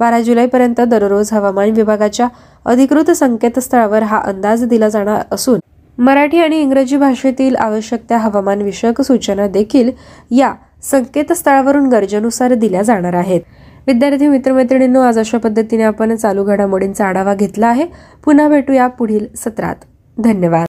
बारा 0.00 0.20
जुलैपर्यंत 0.20 0.80
दररोज 0.80 1.32
हवामान 1.32 1.70
विभागाच्या 1.70 2.28
अधिकृत 2.64 3.10
संकेतस्थळावर 3.10 4.02
हा 4.02 4.20
अंदाज 4.20 4.64
दिला 4.64 4.88
जाणार 4.88 5.22
असून 5.32 5.60
मराठी 5.98 6.40
आणि 6.40 6.60
इंग्रजी 6.60 6.96
भाषेतील 6.96 7.56
आवश्यक 7.56 8.00
त्या 8.08 8.18
हवामान 8.18 8.62
विषयक 8.62 9.00
सूचना 9.00 9.46
देखील 9.46 9.90
या 10.30 10.52
संकेतस्थळावरून 10.82 11.88
गरजेनुसार 11.88 12.54
दिल्या 12.54 12.82
जाणार 12.82 13.14
आहेत. 13.14 13.40
विद्यार्थी 13.86 14.28
मित्रमैत्रिणींनो 14.28 15.00
आज 15.00 15.18
अशा 15.18 15.38
पद्धतीने 15.38 15.82
आपण 15.82 16.16
चालू 16.16 16.44
घडामोडींचा 16.44 17.06
आढावा 17.06 17.34
घेतला 17.34 17.66
आहे. 17.66 17.86
पुन्हा 18.24 18.48
भेटूया 18.48 18.86
पुढील 18.86 19.26
सत्रात. 19.36 19.76
धन्यवाद. 20.18 20.64